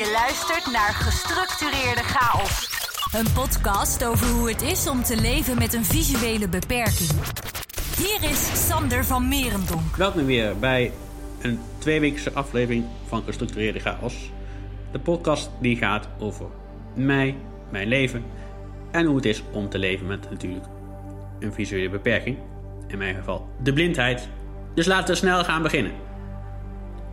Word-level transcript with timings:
Je 0.00 0.10
luistert 0.12 0.72
naar 0.72 0.92
Gestructureerde 0.94 2.02
Chaos. 2.02 2.68
Een 3.12 3.32
podcast 3.32 4.04
over 4.04 4.26
hoe 4.26 4.48
het 4.48 4.62
is 4.62 4.88
om 4.88 5.02
te 5.02 5.20
leven 5.20 5.58
met 5.58 5.74
een 5.74 5.84
visuele 5.84 6.48
beperking. 6.48 7.10
Hier 7.96 8.30
is 8.30 8.66
Sander 8.66 9.04
van 9.04 9.28
Merendonk. 9.28 9.96
Welkom 9.96 10.24
weer 10.24 10.58
bij 10.58 10.92
een 11.40 11.60
tweeweekse 11.78 12.32
aflevering 12.32 12.84
van 13.06 13.22
Gestructureerde 13.22 13.78
Chaos. 13.78 14.30
De 14.92 14.98
podcast 14.98 15.50
die 15.60 15.76
gaat 15.76 16.08
over 16.18 16.46
mij, 16.94 17.36
mijn 17.70 17.88
leven 17.88 18.24
en 18.90 19.06
hoe 19.06 19.16
het 19.16 19.24
is 19.24 19.42
om 19.52 19.68
te 19.68 19.78
leven 19.78 20.06
met 20.06 20.30
natuurlijk 20.30 20.66
een 21.40 21.52
visuele 21.52 21.90
beperking. 21.90 22.38
In 22.86 22.98
mijn 22.98 23.14
geval 23.14 23.48
de 23.62 23.72
blindheid. 23.72 24.28
Dus 24.74 24.86
laten 24.86 25.08
we 25.08 25.20
snel 25.20 25.44
gaan 25.44 25.62
beginnen. 25.62 25.92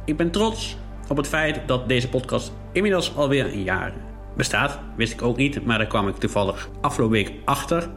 Ik 0.06 0.18
ben 0.18 0.32
trots 0.32 0.78
op 1.08 1.18
het 1.18 1.28
feit 1.28 1.60
dat 1.66 1.88
deze 1.88 2.10
podcast 2.10 2.52
inmiddels 2.72 3.16
alweer 3.16 3.46
een 3.46 3.64
jaar 3.64 3.94
bestaat. 4.36 4.80
Wist 4.96 5.14
ik 5.14 5.22
ook 5.22 5.38
niet, 5.38 5.66
maar 5.66 5.78
daar 5.78 5.88
kwam 5.88 6.08
ik 6.08 6.16
toevallig 6.16 6.70
afgelopen 6.82 7.16
week 7.16 7.32
achter. 7.46 7.90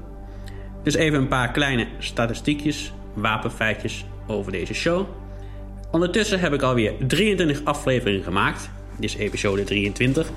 Dus 0.82 0.94
even 0.94 1.18
een 1.18 1.28
paar 1.28 1.50
kleine 1.50 1.86
statistiekjes, 1.98 2.92
wapenfeitjes 3.14 4.04
over 4.26 4.52
deze 4.52 4.74
show. 4.74 5.06
Ondertussen 5.90 6.40
heb 6.40 6.52
ik 6.52 6.62
alweer 6.62 6.92
23 7.06 7.64
afleveringen 7.64 8.24
gemaakt. 8.24 8.70
Dit 8.98 9.10
is 9.10 9.16
episode 9.16 9.64
23. 9.64 10.30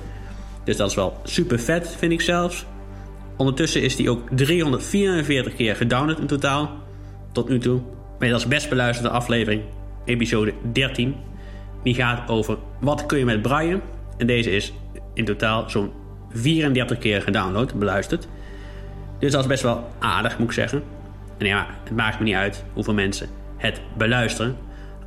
Dus 0.64 0.76
dat 0.76 0.90
is 0.90 0.96
wel 0.96 1.20
super 1.24 1.60
vet, 1.60 1.96
vind 1.98 2.12
ik 2.12 2.20
zelfs. 2.20 2.66
Ondertussen 3.36 3.82
is 3.82 3.96
die 3.96 4.10
ook 4.10 4.28
344 4.30 5.54
keer 5.54 5.76
gedownload 5.76 6.18
in 6.18 6.26
totaal. 6.26 6.70
Tot 7.32 7.48
nu 7.48 7.58
toe. 7.58 7.80
Maar 8.18 8.28
dat 8.28 8.38
is 8.38 8.46
best 8.46 8.68
beluisterde 8.68 9.10
aflevering, 9.10 9.62
episode 10.04 10.52
13. 10.72 11.14
Die 11.84 11.94
gaat 11.94 12.28
over 12.28 12.58
wat 12.80 13.06
kun 13.06 13.18
je 13.18 13.24
met 13.24 13.42
braille. 13.42 13.80
En 14.16 14.26
deze 14.26 14.50
is 14.50 14.72
in 15.14 15.24
totaal 15.24 15.70
zo'n 15.70 15.92
34 16.30 16.98
keer 16.98 17.22
gedownload, 17.22 17.74
beluisterd. 17.74 18.28
Dus 19.18 19.32
dat 19.32 19.40
is 19.40 19.46
best 19.46 19.62
wel 19.62 19.90
aardig, 19.98 20.38
moet 20.38 20.48
ik 20.48 20.54
zeggen. 20.54 20.82
En 21.38 21.46
ja, 21.46 21.66
het 21.84 21.96
maakt 21.96 22.18
me 22.18 22.24
niet 22.24 22.34
uit 22.34 22.64
hoeveel 22.72 22.94
mensen 22.94 23.28
het 23.56 23.80
beluisteren. 23.96 24.56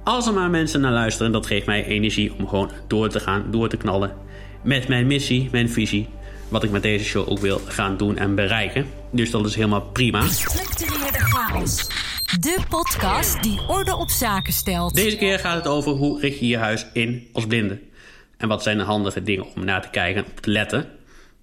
Als 0.04 0.28
er 0.28 0.34
maar 0.34 0.50
mensen 0.50 0.82
naar 0.82 0.92
luisteren, 0.92 1.32
dat 1.32 1.46
geeft 1.46 1.66
mij 1.66 1.86
energie 1.86 2.34
om 2.38 2.48
gewoon 2.48 2.72
door 2.88 3.10
te 3.10 3.20
gaan, 3.20 3.46
door 3.52 3.70
te 3.70 3.78
knallen. 3.78 4.12
Met 4.62 4.88
mijn 4.88 5.08
missie, 5.08 5.50
mijn 5.52 5.70
visie. 5.70 6.08
Wat 6.50 6.64
ik 6.64 6.72
met 6.72 6.82
deze 6.82 7.06
show 7.06 7.30
ook 7.30 7.40
wil 7.40 7.62
gaan 7.66 7.98
doen 7.98 8.18
en 8.18 8.36
bereiken. 8.36 8.86
Dus 9.12 9.32
dat 9.32 9.46
is 9.46 9.56
helemaal 9.56 9.82
prima. 9.82 10.22
Gestructureerde 10.22 11.20
Chaos. 11.20 11.88
De 12.28 12.58
podcast 12.70 13.44
die 13.44 13.60
orde 13.68 13.96
op 13.96 14.10
zaken 14.10 14.54
stelt. 14.54 14.96
Deze 14.96 15.18
keer 15.18 15.40
gaat 15.40 15.56
het 15.56 15.68
over 15.68 15.92
hoe 15.92 16.20
richt 16.20 16.40
je 16.40 16.48
je 16.48 16.58
huis 16.58 16.86
in 16.94 17.28
als 17.34 17.48
blinde. 17.48 17.80
En 18.38 18.48
wat 18.48 18.64
zijn 18.64 18.78
de 18.78 18.84
handige 18.84 19.24
dingen 19.24 19.46
om 19.56 19.66
naar 19.66 19.82
te 19.82 19.90
kijken 19.90 20.24
en 20.24 20.32
op 20.32 20.40
te 20.40 20.50
letten. 20.50 20.90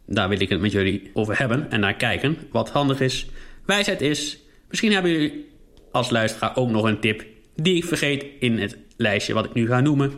Daar 0.06 0.28
wil 0.28 0.40
ik 0.40 0.48
het 0.48 0.60
met 0.60 0.72
jullie 0.72 1.10
over 1.14 1.38
hebben 1.38 1.70
en 1.70 1.80
naar 1.80 1.94
kijken. 1.94 2.38
Wat 2.50 2.70
handig 2.70 3.00
is, 3.00 3.26
wijsheid 3.66 4.00
is. 4.00 4.38
Misschien 4.68 4.92
hebben 4.92 5.10
jullie 5.10 5.48
als 5.92 6.10
luisteraar 6.10 6.56
ook 6.56 6.70
nog 6.70 6.84
een 6.84 7.00
tip 7.00 7.24
die 7.56 7.76
ik 7.76 7.84
vergeet 7.84 8.24
in 8.38 8.58
het 8.58 8.76
lijstje 8.96 9.34
wat 9.34 9.44
ik 9.44 9.54
nu 9.54 9.66
ga 9.66 9.80
noemen. 9.80 10.12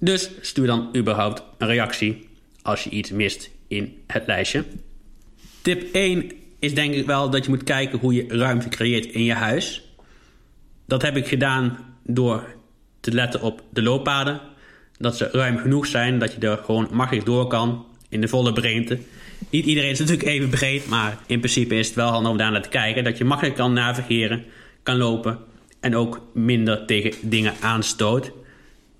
Dus 0.00 0.30
stuur 0.40 0.66
dan 0.66 0.96
überhaupt 0.96 1.42
een 1.58 1.68
reactie 1.68 2.28
als 2.62 2.84
je 2.84 2.90
iets 2.90 3.10
mist 3.10 3.50
in 3.68 4.02
het 4.06 4.26
lijstje. 4.26 4.64
Tip 5.62 5.94
1 5.94 6.30
is 6.64 6.74
denk 6.74 6.94
ik 6.94 7.06
wel 7.06 7.30
dat 7.30 7.44
je 7.44 7.50
moet 7.50 7.64
kijken 7.64 7.98
hoe 7.98 8.14
je 8.14 8.24
ruimte 8.28 8.68
creëert 8.68 9.06
in 9.06 9.24
je 9.24 9.32
huis. 9.32 9.82
Dat 10.86 11.02
heb 11.02 11.16
ik 11.16 11.26
gedaan 11.26 11.78
door 12.02 12.54
te 13.00 13.12
letten 13.12 13.42
op 13.42 13.62
de 13.70 13.82
looppaden. 13.82 14.40
Dat 14.98 15.16
ze 15.16 15.28
ruim 15.32 15.58
genoeg 15.58 15.86
zijn 15.86 16.18
dat 16.18 16.32
je 16.32 16.48
er 16.48 16.60
gewoon 16.64 16.88
makkelijk 16.92 17.26
door 17.26 17.46
kan 17.46 17.86
in 18.08 18.20
de 18.20 18.28
volle 18.28 18.52
breedte. 18.52 18.98
Niet 19.50 19.64
iedereen 19.64 19.90
is 19.90 19.98
natuurlijk 19.98 20.28
even 20.28 20.48
breed, 20.48 20.88
maar 20.88 21.18
in 21.26 21.38
principe 21.38 21.74
is 21.74 21.86
het 21.86 21.96
wel 21.96 22.10
handig 22.10 22.30
om 22.30 22.36
daar 22.36 22.62
te 22.62 22.68
kijken. 22.68 23.04
Dat 23.04 23.18
je 23.18 23.24
makkelijk 23.24 23.56
kan 23.56 23.72
navigeren, 23.72 24.44
kan 24.82 24.96
lopen 24.96 25.38
en 25.80 25.96
ook 25.96 26.20
minder 26.32 26.86
tegen 26.86 27.12
dingen 27.22 27.54
aanstoot. 27.60 28.32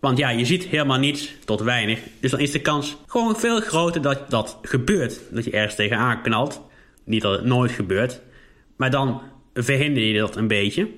Want 0.01 0.19
ja, 0.19 0.29
je 0.29 0.45
ziet 0.45 0.65
helemaal 0.65 0.99
niets 0.99 1.35
tot 1.45 1.61
weinig. 1.61 2.01
Dus 2.21 2.31
dan 2.31 2.41
is 2.41 2.51
de 2.51 2.61
kans 2.61 2.97
gewoon 3.07 3.37
veel 3.37 3.61
groter 3.61 4.03
dat 4.03 4.31
dat 4.31 4.59
gebeurt. 4.63 5.21
Dat 5.31 5.45
je 5.45 5.51
ergens 5.51 5.75
tegenaan 5.75 6.23
knalt. 6.23 6.61
Niet 7.05 7.23
dat 7.23 7.33
het 7.33 7.45
nooit 7.45 7.71
gebeurt. 7.71 8.21
Maar 8.77 8.91
dan 8.91 9.23
verhinder 9.55 10.03
je 10.03 10.19
dat 10.19 10.37
een 10.37 10.49
beetje. 10.49 10.89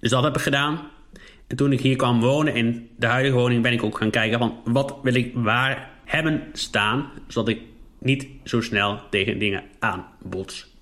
Dus 0.00 0.10
dat 0.10 0.22
heb 0.22 0.34
ik 0.34 0.42
gedaan. 0.42 0.90
En 1.46 1.56
toen 1.56 1.72
ik 1.72 1.80
hier 1.80 1.96
kwam 1.96 2.20
wonen 2.20 2.54
in 2.54 2.88
de 2.96 3.06
huidige 3.06 3.36
woning 3.36 3.62
ben 3.62 3.72
ik 3.72 3.82
ook 3.82 3.98
gaan 3.98 4.10
kijken 4.10 4.38
van 4.38 4.60
wat 4.64 4.98
wil 5.02 5.14
ik 5.14 5.30
waar 5.34 5.90
hebben 6.04 6.42
staan. 6.52 7.10
Zodat 7.28 7.48
ik 7.48 7.60
niet 7.98 8.26
zo 8.44 8.60
snel 8.60 9.00
tegen 9.10 9.38
dingen 9.38 9.64
aanbots. 9.78 10.74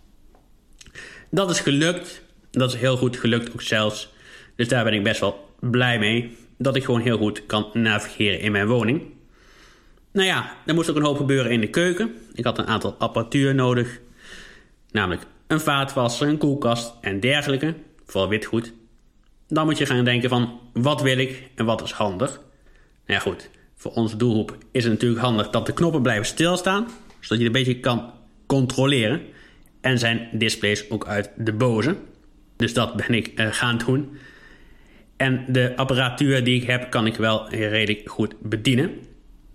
Dat 1.30 1.50
is 1.50 1.60
gelukt. 1.60 2.22
Dat 2.50 2.74
is 2.74 2.80
heel 2.80 2.96
goed 2.96 3.16
gelukt 3.16 3.52
ook 3.52 3.62
zelfs. 3.62 4.12
Dus 4.56 4.68
daar 4.68 4.84
ben 4.84 4.92
ik 4.92 5.02
best 5.02 5.20
wel 5.20 5.48
blij 5.60 5.98
mee. 5.98 6.36
Dat 6.58 6.76
ik 6.76 6.84
gewoon 6.84 7.00
heel 7.00 7.18
goed 7.18 7.46
kan 7.46 7.70
navigeren 7.72 8.40
in 8.40 8.52
mijn 8.52 8.66
woning. 8.66 9.02
Nou 10.12 10.26
ja, 10.26 10.56
er 10.66 10.74
moest 10.74 10.90
ook 10.90 10.96
een 10.96 11.04
hoop 11.04 11.16
gebeuren 11.16 11.52
in 11.52 11.60
de 11.60 11.70
keuken. 11.70 12.14
Ik 12.32 12.44
had 12.44 12.58
een 12.58 12.66
aantal 12.66 12.94
apparatuur 12.98 13.54
nodig. 13.54 14.00
Namelijk 14.94 15.27
een 15.47 15.60
vaatwasser, 15.60 16.28
een 16.28 16.38
koelkast 16.38 16.94
en 17.00 17.21
dergelijke. 17.21 17.75
Voor 18.06 18.28
witgoed. 18.28 18.72
Dan 19.49 19.65
moet 19.65 19.78
je 19.78 19.87
gaan 19.87 20.05
denken 20.05 20.28
van 20.28 20.60
wat 20.72 21.03
wil 21.03 21.19
ik 21.19 21.50
en 21.55 21.65
wat 21.65 21.82
is 21.82 21.93
handig. 21.93 22.31
Nou 22.31 22.43
ja 23.06 23.19
goed, 23.19 23.50
voor 23.75 23.93
onze 23.93 24.16
doelgroep 24.16 24.56
is 24.72 24.84
het 24.84 24.93
natuurlijk 24.93 25.21
handig 25.21 25.50
dat 25.50 25.66
de 25.66 25.72
knoppen 25.72 26.03
blijven 26.03 26.27
stilstaan. 26.27 26.88
Zodat 27.21 27.38
je 27.38 27.47
een 27.47 27.53
beetje 27.53 27.81
kan 27.81 28.12
controleren. 28.47 29.21
En 29.81 29.99
zijn 29.99 30.28
displays 30.32 30.91
ook 30.91 31.06
uit 31.06 31.31
de 31.37 31.53
boze. 31.53 31.97
Dus 32.56 32.75
dat 32.75 32.94
ben 32.94 33.15
ik 33.15 33.41
uh, 33.41 33.47
gaan 33.50 33.78
doen. 33.78 34.16
En 35.16 35.44
de 35.49 35.76
apparatuur 35.76 36.44
die 36.44 36.61
ik 36.61 36.66
heb, 36.66 36.91
kan 36.91 37.06
ik 37.06 37.16
wel 37.16 37.50
redelijk 37.50 38.11
goed 38.11 38.34
bedienen. 38.41 38.91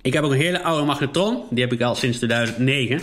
Ik 0.02 0.14
heb 0.14 0.24
ook 0.24 0.32
een 0.32 0.38
hele 0.38 0.64
oude 0.64 0.86
magnetron. 0.86 1.44
Die 1.50 1.64
heb 1.64 1.74
ik 1.74 1.82
al 1.82 1.96
sinds 1.96 2.18
2009. 2.18 3.02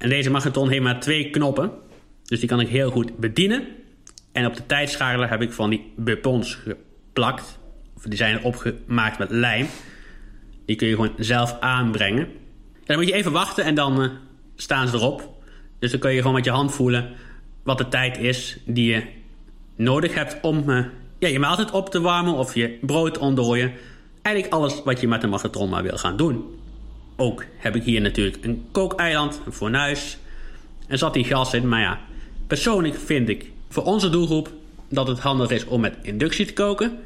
En 0.00 0.08
deze 0.08 0.30
magnetron 0.30 0.68
heeft 0.68 0.82
maar 0.82 1.00
twee 1.00 1.30
knoppen. 1.30 1.70
Dus 2.24 2.38
die 2.40 2.48
kan 2.48 2.60
ik 2.60 2.68
heel 2.68 2.90
goed 2.90 3.16
bedienen. 3.16 3.66
En 4.32 4.46
op 4.46 4.56
de 4.56 4.66
tijdschakeler 4.66 5.30
heb 5.30 5.42
ik 5.42 5.52
van 5.52 5.70
die 5.70 5.92
bumpons 5.96 6.54
geplakt. 6.54 7.58
Of 7.96 8.02
die 8.02 8.16
zijn 8.16 8.42
opgemaakt 8.42 9.18
met 9.18 9.30
lijm. 9.30 9.66
Die 10.66 10.76
kun 10.76 10.88
je 10.88 10.94
gewoon 10.94 11.14
zelf 11.18 11.56
aanbrengen. 11.60 12.22
En 12.22 12.84
dan 12.84 12.96
moet 12.96 13.08
je 13.08 13.14
even 13.14 13.32
wachten 13.32 13.64
en 13.64 13.74
dan 13.74 14.02
uh, 14.02 14.10
staan 14.56 14.88
ze 14.88 14.96
erop. 14.96 15.42
Dus 15.78 15.90
dan 15.90 16.00
kun 16.00 16.12
je 16.12 16.20
gewoon 16.20 16.34
met 16.34 16.44
je 16.44 16.50
hand 16.50 16.72
voelen 16.72 17.10
wat 17.62 17.78
de 17.78 17.88
tijd 17.88 18.18
is 18.18 18.58
die 18.66 18.92
je 18.92 19.02
nodig 19.76 20.14
hebt 20.14 20.36
om 20.42 20.70
uh, 20.70 20.84
ja, 21.18 21.28
je 21.28 21.38
maaltijd 21.38 21.70
op 21.70 21.90
te 21.90 22.00
warmen 22.00 22.34
of 22.34 22.54
je 22.54 22.78
brood 22.80 23.18
ontdooien. 23.18 23.72
Eigenlijk 24.22 24.54
alles 24.54 24.82
wat 24.82 25.00
je 25.00 25.08
met 25.08 25.22
een 25.22 25.28
magnetron 25.28 25.68
maar 25.68 25.82
wil 25.82 25.98
gaan 25.98 26.16
doen. 26.16 26.59
Ook 27.20 27.44
heb 27.56 27.76
ik 27.76 27.82
hier 27.82 28.00
natuurlijk 28.00 28.44
een 28.44 28.68
kookeiland, 28.72 29.40
een 29.46 29.52
fornuis. 29.52 30.18
En 30.86 30.98
zat 30.98 31.14
die 31.14 31.24
gas 31.24 31.54
in, 31.54 31.68
maar 31.68 31.80
ja, 31.80 32.00
persoonlijk 32.46 32.94
vind 32.94 33.28
ik 33.28 33.50
voor 33.68 33.82
onze 33.82 34.10
doelgroep 34.10 34.52
dat 34.88 35.06
het 35.06 35.18
handig 35.18 35.50
is 35.50 35.64
om 35.64 35.80
met 35.80 35.96
inductie 36.02 36.46
te 36.46 36.52
koken. 36.52 36.98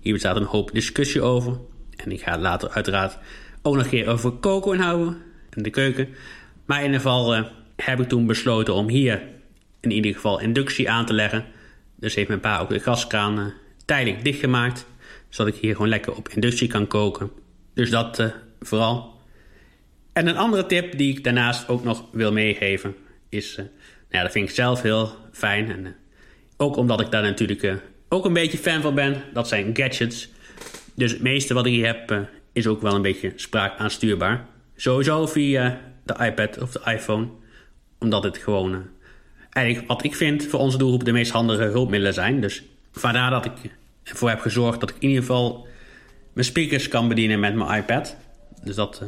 Hier 0.00 0.12
bestaat 0.12 0.36
een 0.36 0.42
hoop 0.42 0.70
discussie 0.72 1.22
over. 1.22 1.58
En 1.96 2.12
ik 2.12 2.22
ga 2.22 2.38
later 2.38 2.70
uiteraard 2.70 3.18
ook 3.62 3.74
nog 3.74 3.84
een 3.84 3.90
keer 3.90 4.08
over 4.08 4.30
koken 4.30 4.72
inhouden 4.72 5.16
en 5.50 5.62
de 5.62 5.70
keuken. 5.70 6.08
Maar 6.64 6.78
in 6.78 6.84
ieder 6.84 7.00
geval 7.00 7.36
uh, 7.36 7.44
heb 7.76 8.00
ik 8.00 8.08
toen 8.08 8.26
besloten 8.26 8.74
om 8.74 8.88
hier 8.88 9.22
in 9.80 9.90
ieder 9.90 10.14
geval 10.14 10.40
inductie 10.40 10.90
aan 10.90 11.06
te 11.06 11.12
leggen. 11.12 11.44
Dus 11.96 12.14
heeft 12.14 12.28
mijn 12.28 12.40
pa 12.40 12.58
ook 12.58 12.68
de 12.68 12.80
gaskraan 12.80 13.38
uh, 13.38 13.46
tijdelijk 13.84 14.24
dichtgemaakt. 14.24 14.86
Zodat 15.28 15.54
ik 15.54 15.60
hier 15.60 15.72
gewoon 15.72 15.88
lekker 15.88 16.14
op 16.14 16.28
inductie 16.28 16.68
kan 16.68 16.86
koken. 16.86 17.30
Dus 17.74 17.90
dat 17.90 18.18
uh, 18.18 18.26
vooral. 18.60 19.16
En 20.18 20.26
een 20.26 20.36
andere 20.36 20.66
tip 20.66 20.98
die 20.98 21.16
ik 21.16 21.24
daarnaast 21.24 21.68
ook 21.68 21.84
nog 21.84 22.04
wil 22.12 22.32
meegeven 22.32 22.94
is... 23.28 23.56
nou 23.56 23.68
ja, 24.10 24.22
dat 24.22 24.32
vind 24.32 24.48
ik 24.48 24.54
zelf 24.54 24.82
heel 24.82 25.10
fijn. 25.32 25.70
En 25.70 25.96
ook 26.56 26.76
omdat 26.76 27.00
ik 27.00 27.10
daar 27.10 27.22
natuurlijk 27.22 27.80
ook 28.08 28.24
een 28.24 28.32
beetje 28.32 28.58
fan 28.58 28.82
van 28.82 28.94
ben. 28.94 29.22
Dat 29.32 29.48
zijn 29.48 29.76
gadgets. 29.76 30.28
Dus 30.94 31.12
het 31.12 31.22
meeste 31.22 31.54
wat 31.54 31.66
ik 31.66 31.72
hier 31.72 31.86
heb 31.86 32.28
is 32.52 32.66
ook 32.66 32.82
wel 32.82 32.94
een 32.94 33.02
beetje 33.02 33.32
spraakaanstuurbaar. 33.36 34.46
Sowieso 34.76 35.26
via 35.26 35.80
de 36.04 36.24
iPad 36.24 36.58
of 36.58 36.72
de 36.72 36.90
iPhone. 36.92 37.28
Omdat 37.98 38.22
het 38.22 38.38
gewoon 38.38 38.86
eigenlijk 39.50 39.88
wat 39.88 40.04
ik 40.04 40.14
vind 40.14 40.46
voor 40.46 40.60
onze 40.60 40.78
doelgroep 40.78 41.04
de 41.04 41.12
meest 41.12 41.32
handige 41.32 41.64
hulpmiddelen 41.64 42.14
zijn. 42.14 42.40
Dus 42.40 42.62
vandaar 42.92 43.30
dat 43.30 43.44
ik 43.44 43.52
ervoor 44.02 44.28
heb 44.28 44.40
gezorgd 44.40 44.80
dat 44.80 44.90
ik 44.90 44.96
in 44.98 45.08
ieder 45.08 45.24
geval 45.24 45.66
mijn 46.32 46.46
speakers 46.46 46.88
kan 46.88 47.08
bedienen 47.08 47.40
met 47.40 47.54
mijn 47.54 47.82
iPad. 47.82 48.16
Dus 48.64 48.74
dat 48.74 49.02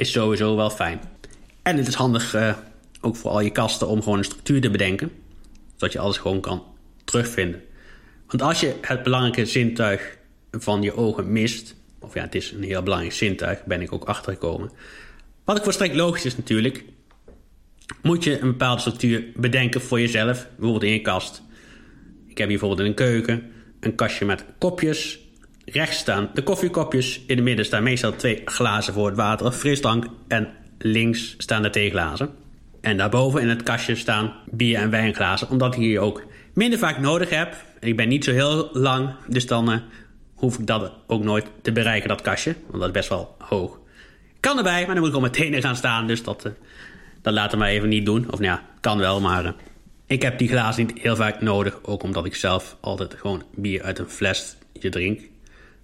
is 0.00 0.12
sowieso 0.12 0.56
wel 0.56 0.70
fijn. 0.70 1.00
En 1.62 1.76
het 1.76 1.88
is 1.88 1.94
handig 1.94 2.34
uh, 2.34 2.56
ook 3.00 3.16
voor 3.16 3.30
al 3.30 3.40
je 3.40 3.50
kasten 3.50 3.88
om 3.88 4.02
gewoon 4.02 4.18
een 4.18 4.24
structuur 4.24 4.60
te 4.60 4.70
bedenken. 4.70 5.12
Zodat 5.72 5.92
je 5.92 5.98
alles 5.98 6.18
gewoon 6.18 6.40
kan 6.40 6.64
terugvinden. 7.04 7.62
Want 8.26 8.42
als 8.42 8.60
je 8.60 8.74
het 8.80 9.02
belangrijke 9.02 9.46
zintuig 9.46 10.18
van 10.50 10.82
je 10.82 10.96
ogen 10.96 11.32
mist... 11.32 11.76
of 11.98 12.14
ja, 12.14 12.22
het 12.22 12.34
is 12.34 12.52
een 12.52 12.62
heel 12.62 12.82
belangrijk 12.82 13.14
zintuig, 13.14 13.64
ben 13.64 13.80
ik 13.80 13.92
ook 13.92 14.04
achtergekomen... 14.04 14.70
Wat 15.44 15.58
ik 15.58 15.64
volstrekt 15.64 15.94
logisch 15.94 16.24
is 16.24 16.36
natuurlijk, 16.36 16.84
moet 18.02 18.24
je 18.24 18.40
een 18.40 18.50
bepaalde 18.50 18.80
structuur 18.80 19.24
bedenken 19.34 19.80
voor 19.80 20.00
jezelf, 20.00 20.46
bijvoorbeeld 20.56 20.82
in 20.82 20.92
je 20.92 21.00
kast. 21.00 21.42
Ik 22.26 22.38
heb 22.38 22.48
hier 22.48 22.58
bijvoorbeeld 22.58 22.80
in 22.80 22.86
een 22.86 22.94
keuken 22.94 23.50
een 23.80 23.94
kastje 23.94 24.24
met 24.24 24.44
kopjes. 24.58 25.20
Rechts 25.72 25.98
staan 25.98 26.30
de 26.34 26.42
koffiekopjes, 26.42 27.20
in 27.26 27.36
het 27.36 27.44
midden 27.44 27.64
staan 27.64 27.82
meestal 27.82 28.16
twee 28.16 28.42
glazen 28.44 28.92
voor 28.92 29.06
het 29.06 29.16
water 29.16 29.46
of 29.46 29.56
frisdrank 29.56 30.06
en 30.28 30.48
links 30.78 31.34
staan 31.38 31.62
de 31.62 31.70
theeglazen. 31.70 32.30
En 32.80 32.96
daarboven 32.96 33.40
in 33.40 33.48
het 33.48 33.62
kastje 33.62 33.94
staan 33.94 34.32
bier- 34.50 34.78
en 34.78 34.90
wijnglazen, 34.90 35.48
omdat 35.50 35.74
ik 35.74 35.80
hier 35.80 36.00
ook 36.00 36.22
minder 36.54 36.78
vaak 36.78 36.98
nodig 36.98 37.30
heb. 37.30 37.54
Ik 37.80 37.96
ben 37.96 38.08
niet 38.08 38.24
zo 38.24 38.32
heel 38.32 38.68
lang, 38.72 39.10
dus 39.26 39.46
dan 39.46 39.70
uh, 39.70 39.76
hoef 40.34 40.58
ik 40.58 40.66
dat 40.66 40.92
ook 41.06 41.22
nooit 41.22 41.46
te 41.62 41.72
bereiken, 41.72 42.08
dat 42.08 42.22
kastje. 42.22 42.54
Want 42.66 42.78
dat 42.78 42.86
is 42.86 42.94
best 42.94 43.08
wel 43.08 43.36
hoog. 43.38 43.78
Kan 44.40 44.56
erbij, 44.56 44.84
maar 44.86 44.94
dan 44.94 44.98
moet 44.98 45.08
ik 45.08 45.14
op 45.14 45.20
mijn 45.20 45.32
tenen 45.32 45.62
gaan 45.62 45.76
staan. 45.76 46.06
Dus 46.06 46.22
dat, 46.22 46.46
uh, 46.46 46.52
dat 47.22 47.32
laten 47.32 47.58
we 47.58 47.64
maar 47.64 47.72
even 47.72 47.88
niet 47.88 48.06
doen. 48.06 48.24
Of 48.30 48.38
nou 48.38 48.44
ja, 48.44 48.62
kan 48.80 48.98
wel, 48.98 49.20
maar 49.20 49.44
uh, 49.44 49.50
ik 50.06 50.22
heb 50.22 50.38
die 50.38 50.48
glazen 50.48 50.86
niet 50.86 50.98
heel 50.98 51.16
vaak 51.16 51.40
nodig. 51.40 51.78
Ook 51.82 52.02
omdat 52.02 52.26
ik 52.26 52.34
zelf 52.34 52.76
altijd 52.80 53.14
gewoon 53.14 53.42
bier 53.54 53.82
uit 53.82 53.98
een 53.98 54.08
flesje 54.08 54.54
drink. 54.72 55.29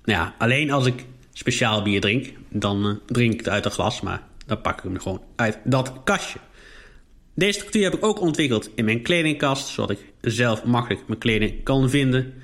Nou 0.06 0.20
ja, 0.20 0.34
alleen 0.38 0.70
als 0.70 0.86
ik 0.86 1.04
speciaal 1.32 1.82
bier 1.82 2.00
drink, 2.00 2.32
dan 2.48 3.00
drink 3.06 3.32
ik 3.32 3.38
het 3.38 3.48
uit 3.48 3.64
een 3.64 3.70
glas. 3.70 4.00
Maar 4.00 4.22
dan 4.46 4.60
pak 4.60 4.78
ik 4.78 4.82
hem 4.82 4.98
gewoon 4.98 5.22
uit 5.36 5.58
dat 5.64 5.92
kastje. 6.04 6.38
Deze 7.34 7.52
structuur 7.52 7.82
heb 7.82 7.94
ik 7.94 8.04
ook 8.04 8.20
ontwikkeld 8.20 8.70
in 8.74 8.84
mijn 8.84 9.02
kledingkast, 9.02 9.66
zodat 9.66 9.90
ik 9.90 10.12
zelf 10.20 10.64
makkelijk 10.64 11.06
mijn 11.06 11.18
kleding 11.18 11.62
kan 11.62 11.90
vinden. 11.90 12.34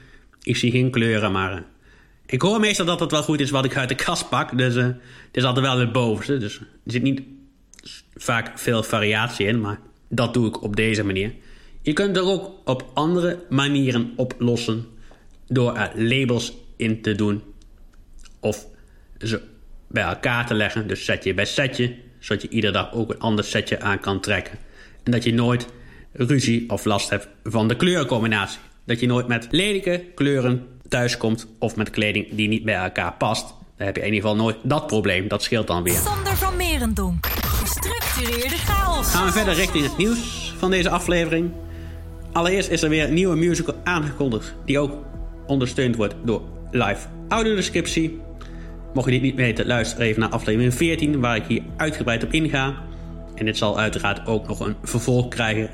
Ik 0.42 0.56
zie 0.56 0.70
geen 0.70 0.90
kleuren, 0.90 1.32
maar 1.32 1.52
uh, 1.52 1.60
ik 2.26 2.42
hoor 2.42 2.60
meestal 2.60 2.86
dat 2.86 3.00
het 3.00 3.10
wel 3.10 3.22
goed 3.22 3.40
is 3.40 3.50
wat 3.50 3.64
ik 3.64 3.76
uit 3.76 3.88
de 3.88 3.94
kast 3.94 4.28
pak. 4.28 4.58
Dus 4.58 4.76
uh, 4.76 4.84
het 4.84 4.96
is 5.32 5.44
altijd 5.44 5.66
wel 5.66 5.78
het 5.78 5.92
bovenste. 5.92 6.38
Dus 6.38 6.58
er 6.58 6.66
zit 6.84 7.02
niet 7.02 7.22
vaak 8.14 8.58
veel 8.58 8.82
variatie 8.82 9.46
in, 9.46 9.60
maar 9.60 9.80
dat 10.08 10.34
doe 10.34 10.46
ik 10.46 10.62
op 10.62 10.76
deze 10.76 11.04
manier. 11.04 11.34
Je 11.82 11.92
kunt 11.92 12.16
er 12.16 12.24
ook 12.24 12.50
op 12.64 12.90
andere 12.94 13.38
manieren 13.48 14.12
oplossen 14.16 14.86
door 15.46 15.76
er 15.76 15.92
labels 15.94 16.52
in 16.76 17.02
te 17.02 17.14
doen 17.14 17.42
of 18.42 18.66
ze 19.18 19.40
bij 19.88 20.02
elkaar 20.02 20.46
te 20.46 20.54
leggen. 20.54 20.86
Dus 20.86 21.04
setje 21.04 21.34
bij 21.34 21.44
setje, 21.44 21.94
zodat 22.18 22.42
je 22.42 22.48
iedere 22.48 22.72
dag 22.72 22.92
ook 22.92 23.10
een 23.10 23.20
ander 23.20 23.44
setje 23.44 23.80
aan 23.80 24.00
kan 24.00 24.20
trekken. 24.20 24.58
En 25.02 25.12
dat 25.12 25.24
je 25.24 25.34
nooit 25.34 25.66
ruzie 26.12 26.70
of 26.70 26.84
last 26.84 27.10
hebt 27.10 27.28
van 27.44 27.68
de 27.68 27.76
kleurencombinatie. 27.76 28.58
Dat 28.84 29.00
je 29.00 29.06
nooit 29.06 29.26
met 29.26 29.46
lelijke 29.50 30.04
kleuren 30.14 30.66
thuiskomt 30.88 31.46
of 31.58 31.76
met 31.76 31.90
kleding 31.90 32.26
die 32.30 32.48
niet 32.48 32.64
bij 32.64 32.74
elkaar 32.74 33.12
past. 33.12 33.54
Dan 33.76 33.86
heb 33.86 33.96
je 33.96 34.02
in 34.02 34.14
ieder 34.14 34.28
geval 34.28 34.44
nooit 34.44 34.56
dat 34.62 34.86
probleem. 34.86 35.28
Dat 35.28 35.42
scheelt 35.42 35.66
dan 35.66 35.82
weer. 35.82 35.94
Sander 35.94 36.36
van 36.36 36.56
Merendonk. 36.56 37.26
Gestructureerde 37.26 38.56
chaos. 38.56 39.10
Gaan 39.10 39.26
we 39.26 39.32
verder 39.32 39.54
richting 39.54 39.84
het 39.84 39.96
nieuws 39.96 40.54
van 40.58 40.70
deze 40.70 40.90
aflevering. 40.90 41.50
Allereerst 42.32 42.68
is 42.68 42.82
er 42.82 42.88
weer 42.88 43.04
een 43.04 43.14
nieuwe 43.14 43.36
musical 43.36 43.74
aangekondigd. 43.84 44.54
Die 44.64 44.78
ook 44.78 44.92
ondersteund 45.46 45.96
wordt 45.96 46.14
door 46.24 46.42
live 46.70 47.06
audiodescriptie. 47.28 48.20
Mocht 48.94 49.06
je 49.06 49.12
dit 49.12 49.22
niet 49.22 49.34
weten, 49.34 49.66
luister 49.66 50.00
even 50.00 50.20
naar 50.20 50.30
aflevering 50.30 50.74
14, 50.74 51.20
waar 51.20 51.36
ik 51.36 51.44
hier 51.48 51.62
uitgebreid 51.76 52.24
op 52.24 52.32
inga. 52.32 52.74
En 53.34 53.44
dit 53.44 53.56
zal 53.56 53.78
uiteraard 53.78 54.26
ook 54.26 54.48
nog 54.48 54.60
een 54.60 54.76
vervolg 54.82 55.28
krijgen 55.28 55.70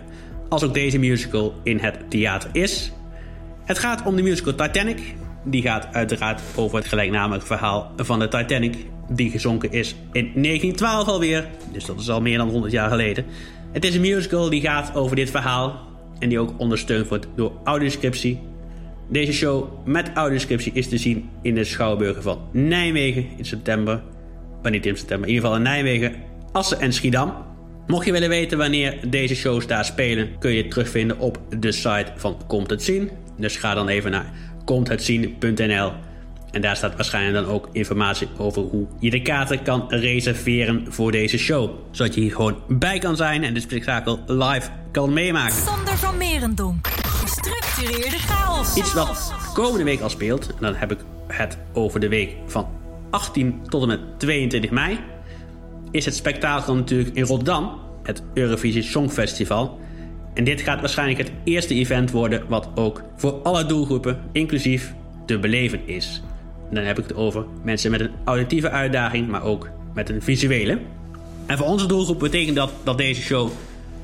als 0.49 0.65
ook 0.65 0.75
deze 0.75 0.99
musical 0.99 1.55
in 1.62 1.79
het 1.79 2.11
theater 2.11 2.50
is. 2.53 2.93
Het 3.65 3.79
gaat 3.79 4.06
om 4.06 4.17
de 4.17 4.23
musical 4.23 4.55
Titanic. 4.55 5.15
Die 5.44 5.62
gaat 5.62 5.88
uiteraard 5.93 6.41
over 6.56 6.79
het 6.79 6.87
gelijknamige 6.87 7.47
verhaal 7.47 7.93
van 7.97 8.19
de 8.19 8.29
Titanic, 8.29 8.76
die 9.09 9.31
gezonken 9.31 9.73
is 9.73 9.94
in 10.12 10.32
1912 10.35 11.09
alweer. 11.09 11.49
Dus 11.73 11.85
dat 11.85 12.00
is 12.00 12.11
al 12.11 12.20
meer 12.20 12.38
dan 12.38 12.49
100 12.49 12.73
jaar 12.73 12.91
geleden. 12.91 13.25
Het 13.73 13.85
is 13.85 13.94
een 13.94 14.00
musical 14.00 14.50
die 14.50 14.61
gaat 14.61 14.94
over 14.94 15.17
dit 15.17 15.31
verhaal 15.31 15.81
en 16.19 16.29
die 16.29 16.38
ook 16.38 16.55
ondersteund 16.56 17.09
wordt 17.09 17.26
door 17.37 17.53
audioscriptie. 17.65 18.41
Deze 19.10 19.32
show 19.32 19.69
met 19.84 20.10
audioscriptie 20.14 20.72
is 20.72 20.88
te 20.88 20.99
zien 20.99 21.31
in 21.43 21.55
de 21.55 21.64
Schouwburgen 21.64 22.22
van 22.22 22.49
Nijmegen 22.52 23.26
in 23.37 23.44
september. 23.44 24.02
Maar 24.62 24.70
niet 24.70 24.87
in 24.87 24.96
september, 24.96 25.28
in 25.28 25.34
ieder 25.34 25.49
geval 25.49 25.64
in 25.64 25.70
Nijmegen, 25.70 26.14
Assen 26.52 26.81
en 26.81 26.93
Schiedam. 26.93 27.32
Mocht 27.87 28.06
je 28.06 28.12
willen 28.12 28.28
weten 28.28 28.58
wanneer 28.58 28.99
deze 29.10 29.34
shows 29.34 29.66
daar 29.66 29.84
spelen, 29.84 30.38
kun 30.38 30.50
je 30.50 30.62
het 30.62 30.70
terugvinden 30.70 31.19
op 31.19 31.40
de 31.58 31.72
site 31.72 32.12
van 32.16 32.37
Komt 32.46 32.70
het 32.70 32.82
Zien. 32.82 33.10
Dus 33.37 33.56
ga 33.56 33.75
dan 33.75 33.88
even 33.88 34.10
naar 34.10 34.32
komthetzien.nl 34.64 35.93
en 36.50 36.60
daar 36.60 36.76
staat 36.76 36.96
waarschijnlijk 36.96 37.44
dan 37.44 37.55
ook 37.55 37.69
informatie 37.72 38.28
over 38.37 38.62
hoe 38.62 38.87
je 39.00 39.10
de 39.10 39.22
kaarten 39.22 39.62
kan 39.62 39.84
reserveren 39.88 40.87
voor 40.88 41.12
deze 41.12 41.38
show. 41.38 41.70
Zodat 41.90 42.14
je 42.14 42.20
hier 42.20 42.34
gewoon 42.34 42.56
bij 42.69 42.99
kan 42.99 43.16
zijn 43.16 43.44
en 43.44 43.55
de 43.55 43.60
spektakel 43.60 44.20
live 44.26 44.69
kan 44.93 45.12
meemaken. 45.12 45.56
Sander 45.56 45.96
van 45.96 46.16
Merendonk. 46.16 47.07
Gestructureerde 47.38 48.19
chaos. 48.19 48.76
Iets 48.76 48.94
wat 48.94 49.35
komende 49.55 49.85
week 49.85 50.00
al 50.00 50.08
speelt, 50.08 50.46
en 50.46 50.56
dan 50.61 50.75
heb 50.75 50.93
ik 50.93 50.99
het 51.26 51.58
over 51.73 52.00
de 52.00 52.08
week 52.08 52.37
van 52.46 52.69
18 53.11 53.61
tot 53.69 53.82
en 53.82 53.88
met 53.88 54.00
22 54.17 54.70
mei, 54.70 54.99
is 55.90 56.05
het 56.05 56.14
spektakel 56.14 56.75
natuurlijk 56.75 57.14
in 57.14 57.25
Rotterdam, 57.25 57.81
het 58.02 58.23
Eurovisie 58.35 58.82
Songfestival. 58.82 59.79
En 60.35 60.44
dit 60.44 60.61
gaat 60.61 60.81
waarschijnlijk 60.81 61.19
het 61.19 61.32
eerste 61.44 61.75
event 61.75 62.11
worden 62.11 62.43
wat 62.49 62.69
ook 62.75 63.02
voor 63.17 63.32
alle 63.32 63.67
doelgroepen, 63.67 64.20
inclusief 64.32 64.94
te 65.26 65.38
beleven 65.38 65.81
is. 65.88 66.23
En 66.69 66.75
dan 66.75 66.84
heb 66.84 66.99
ik 66.99 67.05
het 67.08 67.17
over 67.17 67.44
mensen 67.62 67.91
met 67.91 68.00
een 68.00 68.14
auditieve 68.25 68.70
uitdaging, 68.70 69.29
maar 69.29 69.43
ook 69.43 69.69
met 69.94 70.08
een 70.08 70.23
visuele. 70.23 70.79
En 71.46 71.58
voor 71.58 71.67
onze 71.67 71.87
doelgroep 71.87 72.19
betekent 72.19 72.56
dat 72.56 72.73
dat 72.82 72.99
deze 72.99 73.23
show 73.23 73.50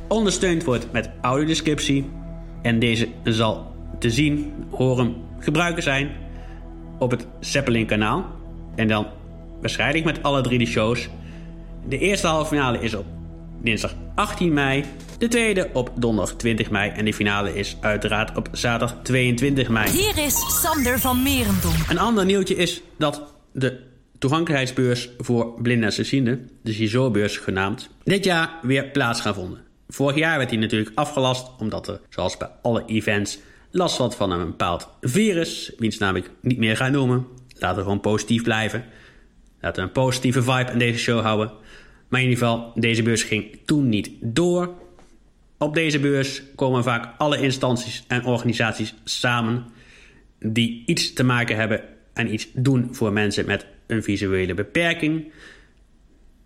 ondersteund 0.09 0.65
wordt 0.65 0.93
met 0.93 1.11
audiodescriptie. 1.21 2.11
En 2.65 2.79
deze 2.79 3.09
zal 3.25 3.75
te 3.99 4.11
zien, 4.11 4.53
horen, 4.71 5.15
gebruiken 5.39 5.83
zijn 5.83 6.11
op 6.99 7.11
het 7.11 7.27
Zeppelin 7.41 7.87
kanaal. 7.87 8.27
En 8.75 8.89
dan 8.89 9.07
waarschijnlijk 9.61 10.05
met 10.05 10.23
alle 10.23 10.41
drie 10.41 10.59
de 10.59 10.67
shows. 10.67 11.09
De 11.89 11.99
eerste 11.99 12.27
halve 12.27 12.49
finale 12.49 12.79
is 12.81 12.95
op 12.95 13.05
dinsdag 13.63 13.95
18 14.15 14.53
mei. 14.53 14.85
De 15.19 15.29
tweede 15.29 15.71
op 15.73 15.91
donderdag 15.95 16.35
20 16.35 16.71
mei. 16.71 16.91
En 16.91 17.05
de 17.05 17.15
finale 17.15 17.55
is 17.55 17.77
uiteraard 17.81 18.37
op 18.37 18.49
zaterdag 18.53 18.99
22 19.03 19.69
mei. 19.69 19.91
Hier 19.91 20.25
is 20.25 20.61
Sander 20.63 20.99
van 20.99 21.23
Merendonk. 21.23 21.91
Een 21.91 21.99
ander 21.99 22.25
nieuwtje 22.25 22.57
is 22.57 22.83
dat 22.99 23.35
de 23.53 23.81
toegankelijkheidsbeurs 24.19 25.11
voor 25.19 25.63
blinden 25.63 25.87
en 25.87 25.93
slechtzienden, 25.93 26.51
de 26.63 26.73
CISO-beurs 26.73 27.37
genaamd, 27.37 27.91
dit 28.05 28.25
jaar 28.25 28.59
weer 28.63 28.85
plaats 28.85 29.21
gaan 29.21 29.35
vonden. 29.35 29.59
Vorig 29.89 30.17
jaar 30.17 30.39
werd 30.39 30.51
die 30.51 30.59
natuurlijk 30.59 30.93
afgelast 30.95 31.51
omdat 31.59 31.89
er, 31.89 32.01
zoals 32.09 32.37
bij 32.37 32.49
alle 32.63 32.85
events, 32.87 33.39
last 33.71 33.97
had 33.97 34.17
van 34.17 34.31
een 34.31 34.47
bepaald 34.47 34.89
virus, 35.01 35.73
wiens 35.79 35.99
naam 35.99 36.17
ik 36.17 36.31
niet 36.41 36.59
meer 36.59 36.77
ga 36.77 36.89
noemen. 36.89 37.27
Laten 37.59 37.77
we 37.77 37.83
gewoon 37.83 38.01
positief 38.01 38.43
blijven. 38.43 38.85
Laten 39.61 39.83
we 39.83 39.89
een 39.89 39.95
positieve 39.95 40.43
vibe 40.43 40.73
in 40.73 40.79
deze 40.79 40.99
show 40.99 41.21
houden. 41.21 41.53
Maar 42.09 42.21
in 42.21 42.29
ieder 42.29 42.45
geval, 42.45 42.73
deze 42.75 43.03
beurs 43.03 43.23
ging 43.23 43.59
toen 43.65 43.89
niet 43.89 44.11
door. 44.21 44.75
Op 45.59 45.75
deze 45.75 45.99
beurs 45.99 46.43
komen 46.55 46.83
vaak 46.83 47.15
alle 47.19 47.41
instanties 47.41 48.05
en 48.09 48.25
organisaties 48.25 48.95
samen 49.05 49.65
die 50.39 50.83
iets 50.87 51.13
te 51.13 51.25
maken 51.25 51.57
hebben 51.57 51.83
en 52.13 52.33
iets 52.33 52.49
doen 52.53 52.89
voor 52.95 53.13
mensen 53.13 53.47
met 53.47 53.67
een 53.87 54.03
visuele 54.03 54.55
beperking. 54.55 55.33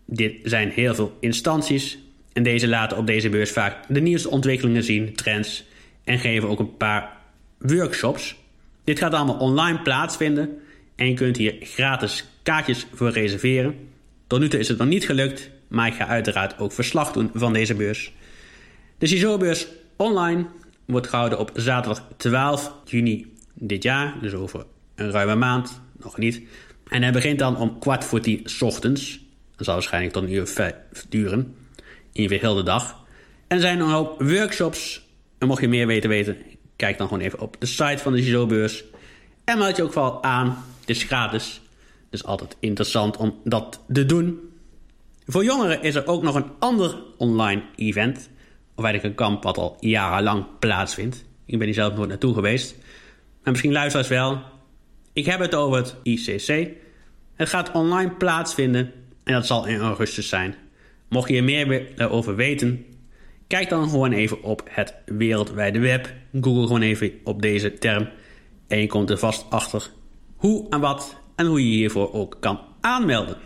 Dit 0.07 0.35
zijn 0.43 0.71
heel 0.71 0.95
veel 0.95 1.17
instanties 1.21 1.99
en 2.39 2.45
deze 2.45 2.69
laten 2.69 2.97
op 2.97 3.07
deze 3.07 3.29
beurs 3.29 3.51
vaak 3.51 3.77
de 3.89 4.01
nieuwste 4.01 4.31
ontwikkelingen 4.31 4.83
zien, 4.83 5.15
trends 5.15 5.65
en 6.05 6.19
geven 6.19 6.49
ook 6.49 6.59
een 6.59 6.77
paar 6.77 7.17
workshops. 7.59 8.37
Dit 8.85 8.99
gaat 8.99 9.13
allemaal 9.13 9.39
online 9.39 9.83
plaatsvinden 9.83 10.59
en 10.97 11.09
je 11.09 11.15
kunt 11.15 11.37
hier 11.37 11.55
gratis 11.61 12.25
kaartjes 12.43 12.87
voor 12.95 13.11
reserveren. 13.11 13.75
Tot 14.27 14.41
nu 14.41 14.49
toe 14.49 14.61
is 14.61 14.69
het 14.69 14.79
nog 14.79 14.89
niet 14.89 15.07
gelukt, 15.07 15.51
maar 15.69 15.87
ik 15.87 15.95
ga 15.95 16.07
uiteraard 16.07 16.59
ook 16.59 16.73
verslag 16.73 17.13
doen 17.13 17.31
van 17.35 17.53
deze 17.53 17.75
beurs. 17.75 18.13
De 18.99 19.07
CISO-beurs 19.07 19.67
online 19.97 20.47
wordt 20.85 21.07
gehouden 21.07 21.39
op 21.39 21.51
zaterdag 21.55 22.07
12 22.17 22.73
juni 22.85 23.33
dit 23.55 23.83
jaar, 23.83 24.15
dus 24.21 24.33
over 24.33 24.65
een 24.95 25.11
ruime 25.11 25.35
maand, 25.35 25.81
nog 26.01 26.19
niet. 26.19 26.43
En 26.89 27.03
hij 27.03 27.13
begint 27.13 27.39
dan 27.39 27.57
om 27.57 27.79
kwart 27.79 28.05
voor 28.05 28.21
tien 28.21 28.47
ochtends. 28.61 29.21
Dat 29.57 29.65
zal 29.65 29.75
waarschijnlijk 29.75 30.13
tot 30.13 30.23
een 30.23 30.33
uur 30.33 30.75
duren. 31.09 31.55
In 32.19 32.31
heel 32.31 32.55
de 32.55 32.63
dag. 32.63 33.05
En 33.49 33.57
er 33.57 33.63
zijn 33.63 33.81
een 33.81 33.91
hoop 33.91 34.23
workshops. 34.23 35.07
En 35.39 35.47
mocht 35.47 35.61
je 35.61 35.69
meer 35.69 35.87
weten 35.87 36.09
weten, 36.09 36.37
kijk 36.77 36.99
dan 36.99 37.09
gewoon 37.09 37.23
even 37.23 37.41
op 37.41 37.57
de 37.59 37.67
site 37.67 37.99
van 37.99 38.13
de 38.13 38.23
CISO-beurs. 38.23 38.85
En 39.45 39.59
meld 39.59 39.77
je 39.77 39.83
ook 39.83 39.93
vooral 39.93 40.23
aan. 40.23 40.65
Het 40.81 40.91
is 40.91 41.03
gratis. 41.03 41.61
Dus 42.11 42.25
altijd 42.25 42.57
interessant 42.61 43.17
om 43.17 43.41
dat 43.45 43.81
te 43.93 44.07
doen. 44.07 44.51
Voor 45.27 45.45
jongeren 45.45 45.83
is 45.83 45.95
er 45.95 46.07
ook 46.07 46.23
nog 46.23 46.35
een 46.35 46.51
ander 46.59 47.03
online 47.17 47.63
event. 47.77 48.31
Of 48.75 48.85
eigenlijk 48.85 49.05
een 49.05 49.27
kamp 49.27 49.43
wat 49.43 49.59
al 49.59 49.77
jarenlang 49.81 50.45
plaatsvindt. 50.59 51.25
Ik 51.47 51.59
ben 51.59 51.67
hier 51.67 51.75
zelf 51.75 51.95
nooit 51.95 52.09
naartoe 52.09 52.35
geweest. 52.35 52.75
Maar 53.43 53.53
misschien 53.53 53.73
luisteraars 53.73 54.09
wel. 54.09 54.43
Ik 55.13 55.27
heb 55.27 55.41
het 55.41 55.55
over 55.55 55.77
het 55.77 55.97
ICC. 56.03 56.69
Het 57.35 57.49
gaat 57.49 57.73
online 57.73 58.11
plaatsvinden 58.11 58.93
en 59.25 59.33
dat 59.33 59.47
zal 59.47 59.67
in 59.67 59.81
augustus 59.81 60.29
zijn. 60.29 60.55
Mocht 61.09 61.29
je 61.29 61.37
er 61.37 61.45
meer 61.45 61.69
willen 61.69 62.11
over 62.11 62.37
weten, 62.37 62.85
kijk 63.47 63.69
dan 63.69 63.89
gewoon 63.89 64.13
even 64.13 64.43
op 64.43 64.63
het 64.71 64.95
wereldwijde 65.07 65.79
web. 65.79 66.15
Google 66.41 66.67
gewoon 66.67 66.83
even 66.83 67.13
op 67.25 67.43
deze 67.43 67.79
term 67.79 68.09
en 68.67 68.81
je 68.81 68.87
komt 68.87 69.11
er 69.11 69.19
vast 69.19 69.51
achter 69.51 69.91
hoe 70.37 70.69
en 70.71 70.81
wat 70.81 71.17
en 71.37 71.47
hoe 71.47 71.71
je 71.71 71.77
hiervoor 71.77 72.13
ook 72.13 72.37
kan 72.41 72.61
aanmelden. 72.81 73.37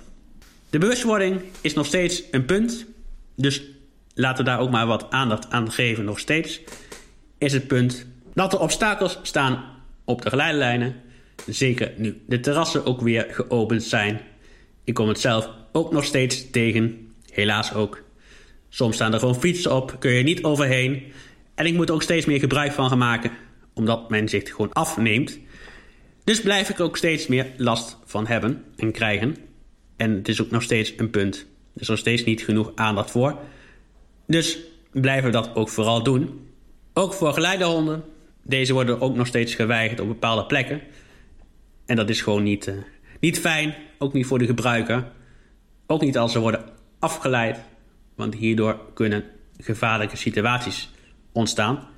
De 0.71 0.79
bewustwording 0.79 1.41
is 1.61 1.75
nog 1.75 1.87
steeds 1.87 2.23
een 2.31 2.45
punt, 2.45 2.87
dus 3.37 3.63
laten 4.15 4.45
we 4.45 4.51
daar 4.51 4.61
ook 4.61 4.71
maar 4.71 4.87
wat 4.87 5.11
aandacht 5.11 5.51
aan 5.51 5.73
geven. 5.73 6.05
Nog 6.05 6.19
steeds 6.19 6.61
is 7.39 7.53
het 7.53 7.67
punt 7.67 8.07
dat 8.35 8.53
er 8.53 8.61
obstakels 8.61 9.19
staan 9.23 9.65
op 10.05 10.23
de 10.23 10.29
geleiderlijnen. 10.29 10.95
Zeker 11.47 11.93
nu 11.97 12.23
de 12.27 12.41
terrassen 12.41 12.87
ook 12.87 13.01
weer 13.01 13.27
geopend 13.31 13.83
zijn. 13.83 14.21
Ik 14.85 14.95
kom 14.95 15.09
het 15.09 15.21
zelf 15.21 15.51
ook 15.73 15.93
nog 15.93 16.05
steeds 16.05 16.51
tegen, 16.51 17.02
helaas 17.33 17.75
ook. 17.75 18.03
Soms 18.69 18.95
staan 18.95 19.13
er 19.13 19.19
gewoon 19.19 19.41
fietsen 19.41 19.75
op, 19.75 19.97
kun 19.99 20.13
je 20.13 20.23
niet 20.23 20.43
overheen. 20.45 21.13
En 21.55 21.67
ik 21.67 21.75
moet 21.75 21.89
er 21.89 21.95
ook 21.95 22.03
steeds 22.03 22.27
meer 22.27 22.39
gebruik 22.39 22.73
van 22.73 22.89
gaan 22.89 22.99
maken, 22.99 23.31
omdat 23.75 24.11
men 24.11 24.29
zich 24.29 24.51
gewoon 24.51 24.73
afneemt. 24.73 25.39
Dus 26.25 26.41
blijf 26.41 26.69
ik 26.69 26.81
ook 26.81 26.97
steeds 26.97 27.27
meer 27.27 27.47
last 27.57 27.99
van 28.05 28.27
hebben 28.27 28.65
en 28.77 28.93
krijgen. 28.93 29.37
En 29.97 30.11
het 30.11 30.29
is 30.29 30.43
ook 30.43 30.51
nog 30.51 30.63
steeds 30.63 30.93
een 30.97 31.11
punt. 31.11 31.47
Er 31.75 31.81
is 31.81 31.89
nog 31.89 31.99
steeds 31.99 32.25
niet 32.25 32.43
genoeg 32.43 32.73
aandacht 32.75 33.11
voor. 33.11 33.39
Dus 34.27 34.59
blijven 34.91 35.25
we 35.25 35.31
dat 35.31 35.55
ook 35.55 35.69
vooral 35.69 36.03
doen. 36.03 36.49
Ook 36.93 37.15
voor 37.15 37.33
geleidehonden. 37.33 38.05
Deze 38.43 38.73
worden 38.73 39.01
ook 39.01 39.15
nog 39.15 39.27
steeds 39.27 39.55
geweigerd 39.55 40.01
op 40.01 40.09
bepaalde 40.09 40.47
plekken. 40.47 40.81
En 41.87 41.97
dat 41.97 42.09
is 42.09 42.21
gewoon 42.21 42.43
niet, 42.43 42.67
uh, 42.67 42.75
niet 43.21 43.41
fijn. 43.41 43.75
Ook 43.99 44.13
niet 44.13 44.27
voor 44.27 44.39
de 44.39 44.47
gebruiker. 44.47 45.13
Ook 45.87 46.01
niet 46.01 46.19
als 46.19 46.33
ze 46.33 46.39
worden 46.39 46.65
afgeleid. 47.03 47.59
Want 48.15 48.35
hierdoor 48.35 48.81
kunnen 48.95 49.25
gevaarlijke 49.59 50.17
situaties 50.17 50.91
ontstaan. 51.33 51.89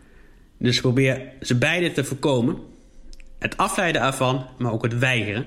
Dus 0.58 0.80
probeer 0.80 1.32
ze 1.40 1.54
beide 1.58 1.92
te 1.92 2.04
voorkomen. 2.04 2.58
Het 3.38 3.56
afleiden 3.56 4.02
ervan, 4.02 4.46
maar 4.58 4.73
ook 4.73 4.82
het 4.82 4.99
weigeren. 4.99 5.46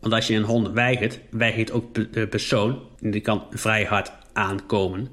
Want 0.00 0.14
als 0.14 0.26
je 0.26 0.34
een 0.34 0.42
hond 0.42 0.70
weigert, 0.70 1.20
weigert 1.30 1.70
ook 1.70 2.12
de 2.12 2.26
persoon. 2.26 2.80
En 3.00 3.10
die 3.10 3.20
kan 3.20 3.42
vrij 3.50 3.84
hard 3.84 4.12
aankomen. 4.32 5.08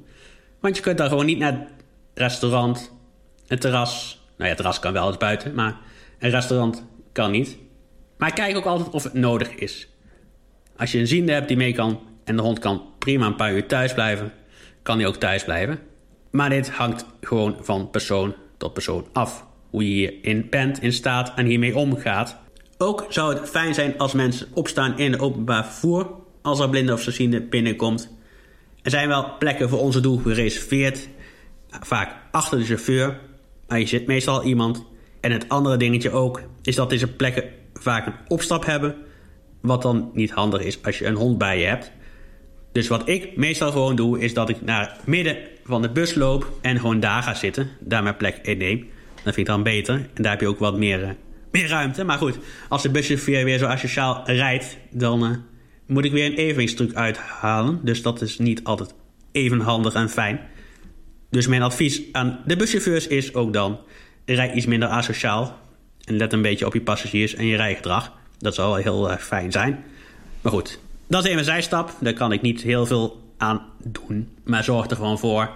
Want 0.59 0.75
je 0.75 0.81
kunt 0.81 0.97
dan 0.97 1.09
gewoon 1.09 1.25
niet 1.25 1.39
naar 1.39 1.51
het 1.51 1.67
restaurant, 2.13 2.91
een 3.47 3.59
terras. 3.59 4.21
Nou 4.21 4.43
ja, 4.43 4.47
het 4.47 4.57
terras 4.57 4.79
kan 4.79 4.93
wel 4.93 5.07
eens 5.07 5.17
buiten, 5.17 5.53
maar 5.53 5.77
een 6.19 6.29
restaurant 6.29 6.85
kan 7.11 7.31
niet. 7.31 7.57
Maar 8.17 8.33
kijk 8.33 8.57
ook 8.57 8.65
altijd 8.65 8.89
of 8.89 9.03
het 9.03 9.13
nodig 9.13 9.55
is. 9.55 9.87
Als 10.77 10.91
je 10.91 10.99
een 10.99 11.07
ziende 11.07 11.31
hebt 11.31 11.47
die 11.47 11.57
mee 11.57 11.73
kan 11.73 11.99
en 12.24 12.36
de 12.36 12.42
hond 12.42 12.60
kan 12.60 12.82
prima 13.00 13.25
een 13.25 13.36
paar 13.36 13.53
uur 13.53 13.65
thuis 13.65 13.94
blijven, 13.94 14.32
kan 14.82 14.98
hij 14.98 15.08
ook 15.08 15.15
thuis 15.15 15.44
blijven. 15.44 15.80
Maar 16.32 16.50
dit 16.50 16.70
hangt 16.70 17.06
gewoon 17.22 17.58
van 17.62 17.89
persoon 17.89 18.36
tot 18.58 18.74
persoon 18.74 19.08
af. 19.13 19.46
Hoe 19.70 19.84
je 19.84 19.94
hierin 19.94 20.48
bent, 20.50 20.82
in 20.82 20.94
staat 20.94 21.34
en 21.36 21.46
hiermee 21.46 21.75
omgaat. 21.75 22.38
Ook 22.77 23.06
zou 23.10 23.34
het 23.34 23.50
fijn 23.50 23.74
zijn 23.74 23.98
als 23.98 24.13
mensen 24.13 24.48
opstaan 24.53 24.98
in 24.98 25.12
het 25.12 25.22
openbaar 25.22 25.65
vervoer 25.65 26.12
als 26.42 26.60
er 26.60 26.70
blinde 26.70 26.94
of 26.94 27.01
ziende 27.01 27.42
binnenkomt. 27.42 28.10
Er 28.82 28.92
zijn 28.92 29.08
wel 29.08 29.38
plekken 29.39 29.70
voor 29.70 29.80
onze 29.80 30.00
doel 30.00 30.18
gereserveerd, 30.18 31.10
vaak 31.70 32.15
achter 32.32 32.58
de 32.58 32.65
chauffeur, 32.65 33.20
maar 33.68 33.80
je 33.80 33.86
zit 33.86 34.08
meestal 34.08 34.44
iemand. 34.44 34.86
En 35.20 35.32
het 35.32 35.50
andere 35.50 35.77
dingetje 35.77 36.12
ook 36.12 36.42
is 36.62 36.75
dat 36.75 36.89
deze 36.89 37.08
plekken 37.08 37.44
vaak 37.74 38.06
een 38.06 38.15
opstap 38.27 38.65
hebben, 38.65 38.96
wat 39.62 39.82
dan 39.82 40.12
niet 40.13 40.32
handig 40.32 40.62
is 40.62 40.84
als 40.84 41.00
je 41.00 41.06
een 41.06 41.15
hond 41.15 41.38
bij 41.38 41.60
je 41.60 41.65
hebt. 41.65 41.92
Dus 42.74 42.88
wat 42.88 43.10
ik 43.10 43.36
meestal 43.36 43.72
gewoon 43.72 43.96
doe, 43.96 44.20
is 44.20 44.34
dat 44.34 44.50
ik 44.50 44.62
naar 44.62 44.89
het 44.89 45.08
midden 45.08 45.38
van 45.63 45.82
de 45.82 45.89
bus 45.89 46.15
loop 46.15 46.51
en 46.62 46.80
gewoon 46.80 47.00
daar 47.00 47.24
ga 47.24 47.34
zitten, 47.34 47.70
daar 47.80 48.03
mijn 48.03 48.18
plek 48.18 48.39
inneem. 48.42 48.89
Dat 49.15 49.34
vind 49.34 49.38
ik 49.38 49.46
dan 49.46 49.63
beter 49.63 49.96
en 50.13 50.24
daar 50.24 50.32
heb 50.32 50.42
je 50.42 50.48
ook 50.48 50.60
wat 50.60 50.77
meer, 50.77 51.01
uh, 51.01 51.10
meer 51.51 51.68
ruimte. 51.68 52.03
Maar 52.03 52.18
goed, 52.18 52.38
als 52.70 52.82
de 52.82 52.89
buschauffeur 52.89 53.44
weer 53.44 53.58
zo 53.58 53.65
asociaal 53.65 54.22
rijdt, 54.25 54.77
dan 54.92 55.24
uh, 55.24 55.30
moet 55.86 56.06
ik 56.06 56.12
weer 56.12 56.25
een 56.25 56.38
evenwichtstruc 56.38 56.94
uithalen. 56.94 57.80
Dus 57.84 58.01
dat 58.01 58.22
is 58.22 58.38
niet 58.38 58.63
altijd 58.63 58.94
even 59.32 59.60
handig 59.60 59.94
en 59.94 60.10
fijn. 60.10 60.39
Dus 61.30 61.48
mijn 61.48 61.62
advies 61.62 62.01
aan 62.12 62.39
de 62.46 62.56
buschauffeurs 62.56 63.08
is 63.08 63.34
ook 63.34 63.53
dan... 63.53 63.80
rijd 64.25 64.56
iets 64.56 64.65
minder 64.65 64.89
asociaal 64.89 65.60
en 66.03 66.18
let 66.18 66.34
een 66.34 66.42
beetje 66.42 66.65
op 66.65 66.74
je 66.74 66.82
passagiers 66.82 67.36
en 67.36 67.46
je 67.46 67.56
rijgedrag. 67.56 68.13
Dat 68.38 68.56
zal 68.56 68.68
wel 68.68 68.84
heel 68.84 69.12
uh, 69.12 69.18
fijn 69.18 69.51
zijn. 69.51 69.84
Maar 70.42 70.51
goed, 70.51 70.80
dat 71.13 71.24
is 71.24 71.29
even 71.29 71.39
een 71.39 71.46
zijstap. 71.46 71.96
Daar 72.00 72.13
kan 72.13 72.32
ik 72.32 72.41
niet 72.41 72.62
heel 72.62 72.86
veel 72.86 73.34
aan 73.38 73.62
doen. 73.84 74.29
Maar 74.43 74.63
zorg 74.63 74.89
er 74.89 74.96
gewoon 74.96 75.20
voor 75.20 75.50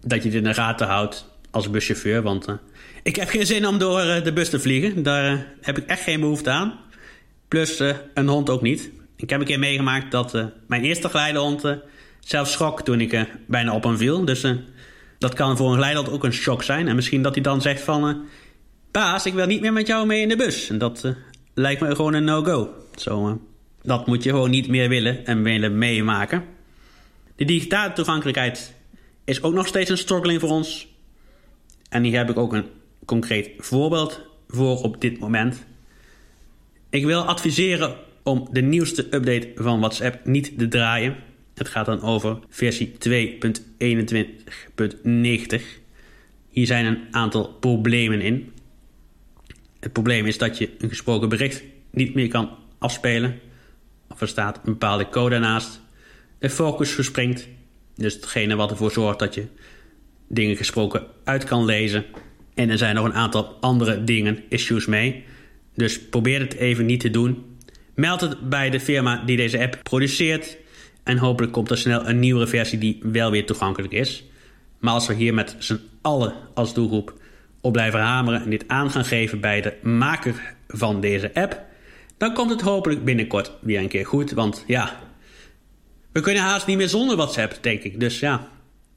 dat 0.00 0.22
je 0.22 0.28
het 0.28 0.36
in 0.36 0.44
de 0.44 0.54
gaten 0.54 0.86
houdt 0.86 1.26
als 1.50 1.70
buschauffeur. 1.70 2.22
Want 2.22 2.48
uh, 2.48 2.54
ik 3.02 3.16
heb 3.16 3.28
geen 3.28 3.46
zin 3.46 3.66
om 3.66 3.78
door 3.78 4.04
uh, 4.04 4.24
de 4.24 4.32
bus 4.32 4.50
te 4.50 4.60
vliegen. 4.60 5.02
Daar 5.02 5.46
heb 5.60 5.78
ik 5.78 5.86
echt 5.86 6.02
geen 6.02 6.20
behoefte 6.20 6.50
aan. 6.50 6.78
Plus 7.48 7.82
een 8.14 8.28
hond 8.28 8.50
ook 8.50 8.62
niet. 8.62 8.90
Ik 9.16 9.30
heb 9.30 9.40
een 9.40 9.46
keer 9.46 9.58
meegemaakt 9.58 10.10
dat 10.10 10.38
mijn 10.66 10.84
eerste 10.84 11.08
geleidehond 11.08 11.64
uh, 11.64 11.72
zelf 12.20 12.48
schrok 12.48 12.82
toen 12.82 13.00
ik 13.00 13.26
bijna 13.46 13.74
op 13.74 13.84
hem 13.84 13.96
viel. 13.96 14.24
Dus 14.24 14.46
dat 15.18 15.34
kan 15.34 15.56
voor 15.56 15.68
een 15.68 15.74
geleidehond 15.74 16.10
ook 16.10 16.24
een 16.24 16.32
shock 16.32 16.62
zijn. 16.62 16.88
En 16.88 16.94
misschien 16.94 17.22
dat 17.22 17.34
hij 17.34 17.42
dan 17.42 17.62
zegt 17.62 17.82
van... 17.82 18.24
Paas, 18.90 19.26
ik 19.26 19.34
wil 19.34 19.46
niet 19.46 19.60
meer 19.60 19.72
met 19.72 19.86
jou 19.86 20.06
mee 20.06 20.20
in 20.20 20.28
de 20.28 20.36
bus. 20.36 20.70
En 20.70 20.78
dat 20.78 21.14
lijkt 21.54 21.80
me 21.80 21.94
gewoon 21.94 22.14
een 22.14 22.24
no-go. 22.24 22.68
Zo, 22.96 23.40
dat 23.82 24.06
moet 24.06 24.22
je 24.22 24.30
gewoon 24.30 24.50
niet 24.50 24.68
meer 24.68 24.88
willen 24.88 25.26
en 25.26 25.42
willen 25.42 25.78
meemaken. 25.78 26.44
De 27.36 27.44
digitale 27.44 27.92
toegankelijkheid 27.92 28.74
is 29.24 29.42
ook 29.42 29.54
nog 29.54 29.66
steeds 29.66 29.90
een 29.90 29.98
struggling 29.98 30.40
voor 30.40 30.50
ons. 30.50 30.88
En 31.88 32.02
hier 32.02 32.16
heb 32.16 32.30
ik 32.30 32.36
ook 32.36 32.52
een 32.52 32.66
concreet 33.04 33.50
voorbeeld 33.58 34.20
voor 34.48 34.82
op 34.82 35.00
dit 35.00 35.18
moment. 35.18 35.64
Ik 36.90 37.04
wil 37.04 37.22
adviseren 37.22 37.96
om 38.22 38.48
de 38.50 38.60
nieuwste 38.60 39.02
update 39.02 39.50
van 39.54 39.78
WhatsApp 39.78 40.24
niet 40.24 40.58
te 40.58 40.68
draaien. 40.68 41.16
Het 41.54 41.68
gaat 41.68 41.86
dan 41.86 42.02
over 42.02 42.38
versie 42.48 42.92
2.21.90. 43.08 43.12
Hier 46.48 46.66
zijn 46.66 46.84
een 46.84 46.98
aantal 47.10 47.56
problemen 47.60 48.20
in. 48.20 48.52
Het 49.80 49.92
probleem 49.92 50.26
is 50.26 50.38
dat 50.38 50.58
je 50.58 50.70
een 50.78 50.88
gesproken 50.88 51.28
bericht 51.28 51.62
niet 51.90 52.14
meer 52.14 52.28
kan 52.28 52.50
afspelen. 52.78 53.40
Of 54.12 54.20
er 54.20 54.28
staat 54.28 54.56
een 54.56 54.72
bepaalde 54.72 55.08
code 55.08 55.38
naast. 55.38 55.80
De 56.38 56.50
focus 56.50 56.90
verspringt. 56.90 57.48
Dus 57.94 58.14
hetgene 58.14 58.56
wat 58.56 58.70
ervoor 58.70 58.90
zorgt 58.90 59.18
dat 59.18 59.34
je 59.34 59.46
dingen 60.28 60.56
gesproken 60.56 61.06
uit 61.24 61.44
kan 61.44 61.64
lezen. 61.64 62.04
En 62.54 62.70
er 62.70 62.78
zijn 62.78 62.94
nog 62.94 63.04
een 63.04 63.14
aantal 63.14 63.56
andere 63.60 64.04
dingen, 64.04 64.42
issues 64.48 64.86
mee. 64.86 65.24
Dus 65.74 66.00
probeer 66.00 66.40
het 66.40 66.54
even 66.54 66.86
niet 66.86 67.00
te 67.00 67.10
doen. 67.10 67.44
Meld 67.94 68.20
het 68.20 68.48
bij 68.48 68.70
de 68.70 68.80
firma 68.80 69.22
die 69.26 69.36
deze 69.36 69.60
app 69.60 69.78
produceert. 69.82 70.56
En 71.02 71.16
hopelijk 71.16 71.52
komt 71.52 71.70
er 71.70 71.78
snel 71.78 72.08
een 72.08 72.18
nieuwere 72.18 72.46
versie 72.46 72.78
die 72.78 73.00
wel 73.02 73.30
weer 73.30 73.46
toegankelijk 73.46 73.92
is. 73.92 74.24
Maar 74.78 74.92
als 74.92 75.06
we 75.06 75.14
hier 75.14 75.34
met 75.34 75.56
z'n 75.58 75.80
allen 76.02 76.34
als 76.54 76.74
doelgroep 76.74 77.14
op 77.60 77.72
blijven 77.72 78.00
hameren 78.00 78.42
en 78.42 78.50
dit 78.50 78.64
aan 78.66 78.90
gaan 78.90 79.04
geven 79.04 79.40
bij 79.40 79.60
de 79.60 79.74
maker 79.82 80.54
van 80.68 81.00
deze 81.00 81.34
app, 81.34 81.62
dan 82.20 82.34
komt 82.34 82.50
het 82.50 82.60
hopelijk 82.60 83.04
binnenkort 83.04 83.52
weer 83.60 83.80
een 83.80 83.88
keer 83.88 84.06
goed. 84.06 84.30
Want 84.30 84.64
ja, 84.66 85.00
we 86.12 86.20
kunnen 86.20 86.42
haast 86.42 86.66
niet 86.66 86.76
meer 86.76 86.88
zonder 86.88 87.16
WhatsApp, 87.16 87.58
denk 87.60 87.82
ik. 87.82 88.00
Dus 88.00 88.20
ja, 88.20 88.48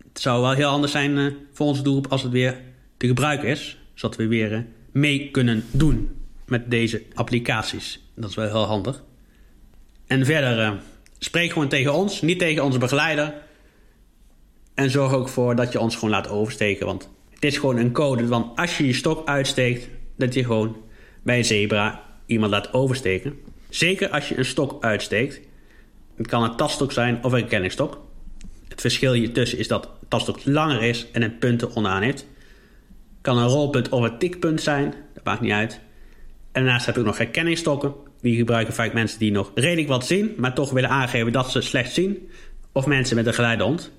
het 0.08 0.22
zou 0.22 0.42
wel 0.42 0.52
heel 0.52 0.70
anders 0.70 0.92
zijn 0.92 1.18
uh, 1.18 1.34
voor 1.54 1.68
onze 1.68 1.82
doelgroep 1.82 2.12
als 2.12 2.24
het 2.24 2.32
weer 2.32 2.62
te 2.98 3.08
gebruiken 3.08 3.48
is. 3.48 3.78
Zodat 3.94 4.18
we 4.18 4.28
weer 4.28 4.52
uh, 4.52 4.60
mee 4.92 5.32
kunnen 5.32 5.66
doen 5.72 6.10
met 6.46 6.72
deze 6.72 7.04
applicaties. 7.14 8.04
Dat 8.16 8.30
is 8.30 8.36
wel 8.36 8.48
heel 8.48 8.66
handig. 8.66 9.04
En 10.08 10.26
verder, 10.26 10.60
uh, 10.60 10.72
spreek 11.20 11.52
gewoon 11.52 11.68
tegen 11.68 11.94
ons, 11.94 12.22
niet 12.22 12.40
tegen 12.40 12.64
onze 12.64 12.78
begeleider. 12.78 13.34
En 14.74 14.90
zorg 14.90 15.14
ook 15.14 15.30
voor 15.30 15.56
dat 15.56 15.72
je 15.72 15.80
ons 15.80 15.96
gewoon 15.96 16.10
laat 16.10 16.30
oversteken. 16.30 16.86
Want 16.86 17.10
het 17.34 17.44
is 17.44 17.58
gewoon 17.58 17.78
een 17.78 17.92
code. 17.92 18.28
Want 18.28 18.58
als 18.60 18.78
je 18.78 18.88
je 18.88 18.94
stok 18.94 19.28
uitsteekt, 19.28 19.90
dat 20.18 20.34
je 20.34 20.44
gewoon 20.44 20.78
bij 21.22 21.38
een 21.38 21.46
zebra 21.46 22.12
iemand 22.26 22.52
laat 22.52 22.74
oversteken. 22.74 23.40
Zeker 23.70 24.10
als 24.10 24.30
je 24.30 24.38
een 24.38 24.46
stok 24.46 24.84
uitsteekt. 24.84 25.42
Het 26.16 26.28
kan 26.28 26.44
een 26.44 26.56
taststok 26.56 26.92
zijn 26.92 27.24
of 27.24 27.32
een 27.32 27.40
herkenningsstok. 27.40 28.02
Het 28.68 28.82
verschil 28.82 29.14
hiertussen 29.14 29.58
is 29.58 29.68
dat 29.68 29.84
het 29.84 30.10
taststok 30.10 30.46
langer 30.46 30.82
is 30.82 31.08
en 31.12 31.22
een 31.22 31.38
punten 31.38 31.76
onderaan 31.76 32.02
heeft. 32.02 32.28
Kan 33.22 33.38
een 33.38 33.48
rolpunt 33.48 33.90
of 33.90 34.04
een 34.04 34.18
tikpunt 34.18 34.62
zijn, 34.62 34.94
dat 35.14 35.24
maakt 35.24 35.42
niet 35.42 35.52
uit. 35.52 35.80
En 36.52 36.64
daarnaast 36.64 36.86
heb 36.86 36.98
ik 36.98 37.06
nog 37.06 37.18
herkenningsstokken. 37.18 37.94
Die 38.22 38.36
gebruiken 38.36 38.74
vaak 38.74 38.94
mensen 38.94 39.20
die 39.20 39.32
nog 39.32 39.52
redelijk 39.56 39.88
wat 39.88 40.06
zien, 40.06 40.34
maar 40.38 40.54
toch 40.54 40.72
willen 40.72 40.90
aangeven 40.90 41.32
dat 41.32 41.52
ze 41.52 41.62
slecht 41.62 41.94
zien. 41.94 42.30
Of 42.72 42.86
mensen 42.86 43.16
met 43.16 43.26
een 43.26 43.34
geleidehond. 43.34 43.92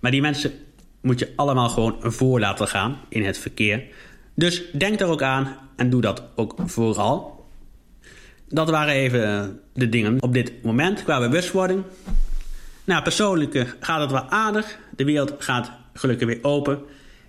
Maar 0.00 0.10
die 0.10 0.20
mensen 0.20 0.52
moet 1.00 1.18
je 1.18 1.32
allemaal 1.36 1.68
gewoon 1.68 1.96
voor 2.00 2.40
laten 2.40 2.68
gaan 2.68 2.98
in 3.08 3.24
het 3.24 3.38
verkeer. 3.38 3.82
Dus 4.34 4.62
denk 4.72 5.00
er 5.00 5.06
ook 5.06 5.22
aan 5.22 5.56
en 5.76 5.90
doe 5.90 6.00
dat 6.00 6.22
ook 6.34 6.54
vooral. 6.66 7.39
Dat 8.52 8.70
waren 8.70 8.94
even 8.94 9.58
de 9.72 9.88
dingen 9.88 10.22
op 10.22 10.32
dit 10.32 10.62
moment 10.62 11.02
qua 11.04 11.18
bewustwording. 11.18 11.82
Nou, 12.84 13.02
persoonlijk 13.02 13.76
gaat 13.80 14.00
het 14.00 14.10
wel 14.10 14.30
aardig. 14.30 14.78
De 14.96 15.04
wereld 15.04 15.34
gaat 15.38 15.70
gelukkig 15.94 16.26
weer 16.26 16.38
open. 16.42 16.78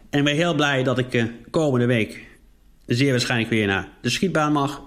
En 0.10 0.20
ik 0.20 0.25
ben 0.25 0.36
heel 0.36 0.56
blij 0.56 0.84
dat 0.84 0.98
ik 0.98 1.32
komende 1.50 1.86
week 1.86 2.25
zeer 2.86 3.12
waarschijnlijk 3.12 3.50
weer 3.50 3.68
naar 3.68 3.88
de 4.01 4.10
schietbaan 4.10 4.51
mag. 4.51 4.82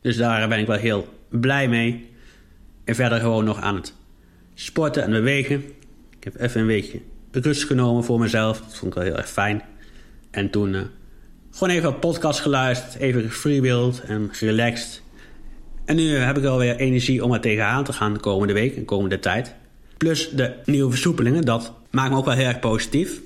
Dus 0.00 0.16
daar 0.16 0.48
ben 0.48 0.58
ik 0.58 0.66
wel 0.66 0.76
heel 0.76 1.08
blij 1.28 1.68
mee. 1.68 2.10
En 2.84 2.94
verder 2.94 3.20
gewoon 3.20 3.44
nog 3.44 3.60
aan 3.60 3.74
het 3.74 3.94
sporten 4.54 5.02
en 5.02 5.10
bewegen. 5.10 5.64
Ik 6.16 6.24
heb 6.24 6.40
even 6.40 6.60
een 6.60 6.66
weekje 6.66 7.00
rust 7.30 7.64
genomen 7.64 8.04
voor 8.04 8.18
mezelf. 8.18 8.60
Dat 8.60 8.76
vond 8.76 8.92
ik 8.92 8.98
wel 8.98 9.08
heel 9.08 9.16
erg 9.16 9.30
fijn. 9.30 9.62
En 10.30 10.50
toen 10.50 10.90
gewoon 11.50 11.74
even 11.74 11.88
een 11.88 11.98
podcast 11.98 12.40
geluisterd. 12.40 12.94
Even 12.94 13.22
gefreewheeld 13.22 14.00
en 14.00 14.30
relaxed. 14.40 15.02
En 15.88 15.96
nu 15.96 16.16
heb 16.16 16.38
ik 16.38 16.44
alweer 16.44 16.76
energie 16.76 17.24
om 17.24 17.32
er 17.32 17.40
tegenaan 17.40 17.84
te 17.84 17.92
gaan 17.92 18.12
de 18.12 18.20
komende 18.20 18.52
week 18.52 18.76
en 18.76 18.84
komende 18.84 19.18
tijd. 19.18 19.54
Plus 19.96 20.30
de 20.30 20.52
nieuwe 20.64 20.90
versoepelingen, 20.90 21.44
dat 21.44 21.72
maakt 21.90 22.10
me 22.10 22.16
ook 22.16 22.24
wel 22.24 22.34
heel 22.34 22.46
erg 22.46 22.58
positief. 22.58 23.20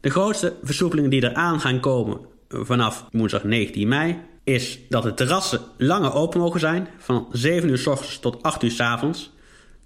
De 0.00 0.10
grootste 0.10 0.52
versoepelingen 0.62 1.10
die 1.10 1.24
eraan 1.24 1.60
gaan 1.60 1.80
komen 1.80 2.18
vanaf 2.48 3.04
woensdag 3.12 3.44
19 3.44 3.88
mei 3.88 4.18
is 4.44 4.78
dat 4.88 5.02
de 5.02 5.14
terrassen 5.14 5.60
langer 5.76 6.14
open 6.14 6.40
mogen 6.40 6.60
zijn. 6.60 6.88
Van 6.98 7.26
7 7.32 7.68
uur 7.68 7.78
s 7.78 7.86
ochtends 7.86 8.18
tot 8.18 8.42
8 8.42 8.62
uur 8.62 8.70
s 8.70 8.80
avonds. 8.80 9.32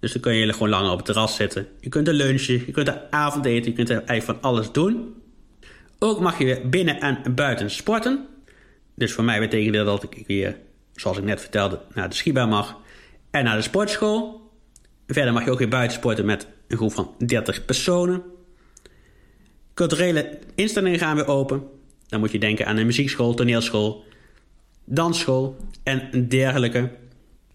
Dus 0.00 0.12
dan 0.12 0.22
kun 0.22 0.34
je 0.34 0.52
gewoon 0.52 0.68
langer 0.68 0.90
op 0.90 0.96
het 0.96 1.06
terras 1.06 1.36
zitten. 1.36 1.66
Je 1.80 1.88
kunt 1.88 2.08
er 2.08 2.14
lunchen, 2.14 2.62
je 2.66 2.72
kunt 2.72 2.88
er 2.88 3.02
avondeten, 3.10 3.70
je 3.70 3.76
kunt 3.76 3.90
er 3.90 4.04
eigenlijk 4.04 4.40
van 4.40 4.50
alles 4.50 4.72
doen. 4.72 5.14
Ook 5.98 6.20
mag 6.20 6.38
je 6.38 6.44
weer 6.44 6.68
binnen 6.68 7.00
en 7.00 7.34
buiten 7.34 7.70
sporten. 7.70 8.26
Dus 8.94 9.12
voor 9.12 9.24
mij 9.24 9.40
betekent 9.40 9.74
dat 9.74 9.86
dat 9.86 10.02
ik 10.02 10.26
weer, 10.26 10.56
zoals 11.00 11.18
ik 11.18 11.24
net 11.24 11.40
vertelde, 11.40 11.80
naar 11.94 12.08
de 12.08 12.14
schierbaan 12.14 12.48
mag. 12.48 12.78
En 13.30 13.44
naar 13.44 13.56
de 13.56 13.62
sportschool. 13.62 14.50
Verder 15.06 15.32
mag 15.32 15.44
je 15.44 15.50
ook 15.50 15.58
weer 15.58 15.68
buiten 15.68 15.96
sporten 15.96 16.24
met 16.24 16.48
een 16.68 16.76
groep 16.76 16.92
van 16.92 17.14
30 17.18 17.64
personen. 17.64 18.22
Culturele 19.74 20.38
instellingen 20.54 20.98
gaan 20.98 21.16
weer 21.16 21.26
open. 21.26 21.62
Dan 22.06 22.20
moet 22.20 22.32
je 22.32 22.38
denken 22.38 22.66
aan 22.66 22.76
een 22.76 22.86
muziekschool, 22.86 23.34
toneelschool, 23.34 24.04
dansschool 24.84 25.56
en 25.82 26.28
dergelijke. 26.28 26.90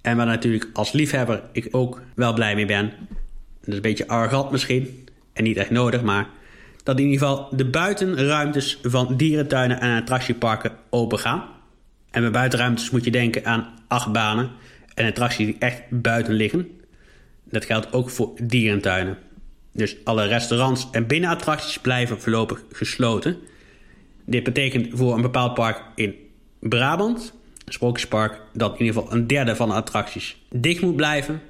En 0.02 0.18
waar 0.18 0.26
natuurlijk 0.26 0.70
als 0.74 0.92
liefhebber 0.92 1.44
ik 1.52 1.68
ook 1.72 2.02
wel 2.16 2.34
blij 2.34 2.56
mee 2.56 2.66
ben. 2.66 2.94
Dat 3.60 3.68
is 3.68 3.76
een 3.76 3.82
beetje 3.82 4.08
arrogant 4.08 4.52
misschien 4.52 5.08
en 5.34 5.44
niet 5.44 5.58
echt 5.58 5.70
nodig, 5.70 6.02
maar 6.02 6.30
dat 6.84 7.00
in 7.00 7.04
ieder 7.04 7.28
geval 7.28 7.50
de 7.52 7.66
buitenruimtes 7.66 8.80
van 8.84 9.18
dierentuinen 9.18 9.80
en 9.80 10.02
attractieparken 10.02 10.72
open 10.90 11.20
gaan. 11.20 11.55
En 12.16 12.22
bij 12.22 12.32
buitenruimtes 12.32 12.90
moet 12.90 13.04
je 13.04 13.12
denken 13.12 13.46
aan 13.46 13.74
achtbanen 13.88 14.52
en 14.94 15.08
attracties 15.08 15.46
die 15.46 15.56
echt 15.60 15.82
buiten 15.90 16.34
liggen. 16.34 16.82
Dat 17.44 17.66
geldt 17.66 17.94
ook 17.94 18.10
voor 18.10 18.32
dierentuinen. 18.42 19.18
Dus 19.72 19.96
alle 20.04 20.26
restaurants 20.26 20.88
en 20.92 21.08
binnenattracties 21.08 21.80
blijven 21.80 22.22
voorlopig 22.22 22.64
gesloten. 22.72 23.38
Dit 24.26 24.44
betekent 24.44 24.88
voor 24.92 25.14
een 25.16 25.22
bepaald 25.22 25.54
park 25.54 25.82
in 25.96 26.16
Brabant, 26.60 27.34
Sprookjespark, 27.66 28.42
dat 28.54 28.80
in 28.80 28.86
ieder 28.86 29.02
geval 29.02 29.18
een 29.18 29.28
derde 29.28 29.56
van 29.56 29.70
de 29.70 29.76
attracties 29.76 30.42
dicht 30.50 30.82
moet 30.82 30.96
blijven. 30.96 31.42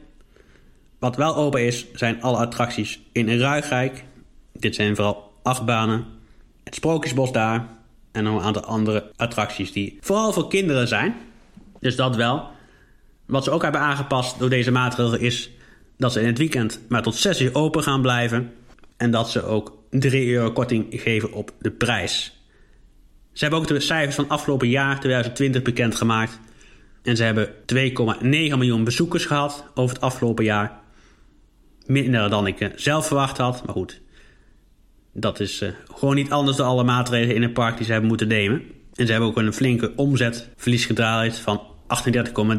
Wat 1.00 1.15
wel 1.15 1.36
open 1.36 1.65
is, 1.65 1.86
zijn 1.93 2.22
alle 2.22 2.38
attracties 2.38 3.01
in 3.12 3.39
Ruigrijk. 3.39 4.03
Dit 4.53 4.75
zijn 4.75 4.95
vooral 4.95 5.34
achtbanen, 5.43 6.05
het 6.63 6.75
Sprookjesbos 6.75 7.31
daar 7.31 7.67
en 8.15 8.24
nog 8.24 8.39
een 8.39 8.45
aantal 8.45 8.63
andere 8.63 9.12
attracties 9.15 9.72
die 9.72 9.98
vooral 10.01 10.34
voor 10.34 10.48
kinderen 10.48 10.88
zijn. 10.88 11.15
Dus 11.79 11.95
dat 11.95 12.15
wel. 12.15 12.48
Wat 13.25 13.43
ze 13.43 13.51
ook 13.51 13.62
hebben 13.62 13.81
aangepast 13.81 14.39
door 14.39 14.50
deze 14.50 14.72
maatregel 14.72 15.17
is 15.17 15.50
dat 15.98 16.12
ze 16.12 16.22
in 16.22 16.27
het 16.27 16.38
weekend 16.38 16.79
maar 16.89 17.01
tot 17.01 17.15
6 17.15 17.41
uur 17.41 17.55
open 17.55 17.84
gaan 17.84 18.01
blijven. 18.01 18.53
En 18.98 19.12
dat 19.12 19.29
ze 19.29 19.43
ook 19.43 19.77
3 19.89 20.34
euro 20.34 20.51
korting 20.51 20.86
geven 20.89 21.31
op 21.33 21.51
de 21.59 21.72
prijs. 21.72 22.40
Ze 23.33 23.44
hebben 23.44 23.59
ook 23.59 23.68
de 23.68 23.79
cijfers 23.79 24.16
van 24.16 24.29
afgelopen 24.29 24.70
jaar 24.70 25.00
2020 25.00 25.61
bekendgemaakt. 25.61 26.40
En 27.03 27.18
ze 27.18 27.24
hebben 27.24 27.48
2,9 27.48 28.24
miljoen 28.24 28.83
bezoekers 28.83 29.25
gehad 29.25 29.66
over 29.74 29.96
het 29.96 30.03
afgelopen 30.03 30.44
jaar. 30.44 30.79
Minder 31.85 32.29
dan 32.29 32.48
ik 32.48 32.59
eh, 32.59 32.70
zelf 32.75 33.07
verwacht 33.07 33.37
had. 33.37 33.66
Maar 33.66 33.75
goed, 33.75 34.01
dat 35.18 35.40
is 35.40 35.62
uh, 35.62 35.70
gewoon 35.96 36.16
niet 36.16 36.32
anders 36.32 36.58
dan 36.58 36.68
alle 36.68 36.84
maatregelen 36.84 37.36
in 37.36 37.42
het 37.42 37.54
park 37.54 37.78
die 37.78 37.86
ze 37.86 37.92
hebben 37.92 38.10
moeten 38.10 38.28
nemen. 38.28 38.62
En 38.94 39.06
ze 39.06 39.12
hebben 39.12 39.30
ook 39.30 39.38
een 39.38 39.54
flinke 39.54 39.94
omzetverlies 39.96 40.86
gedraaid 40.86 41.40
van 41.40 41.62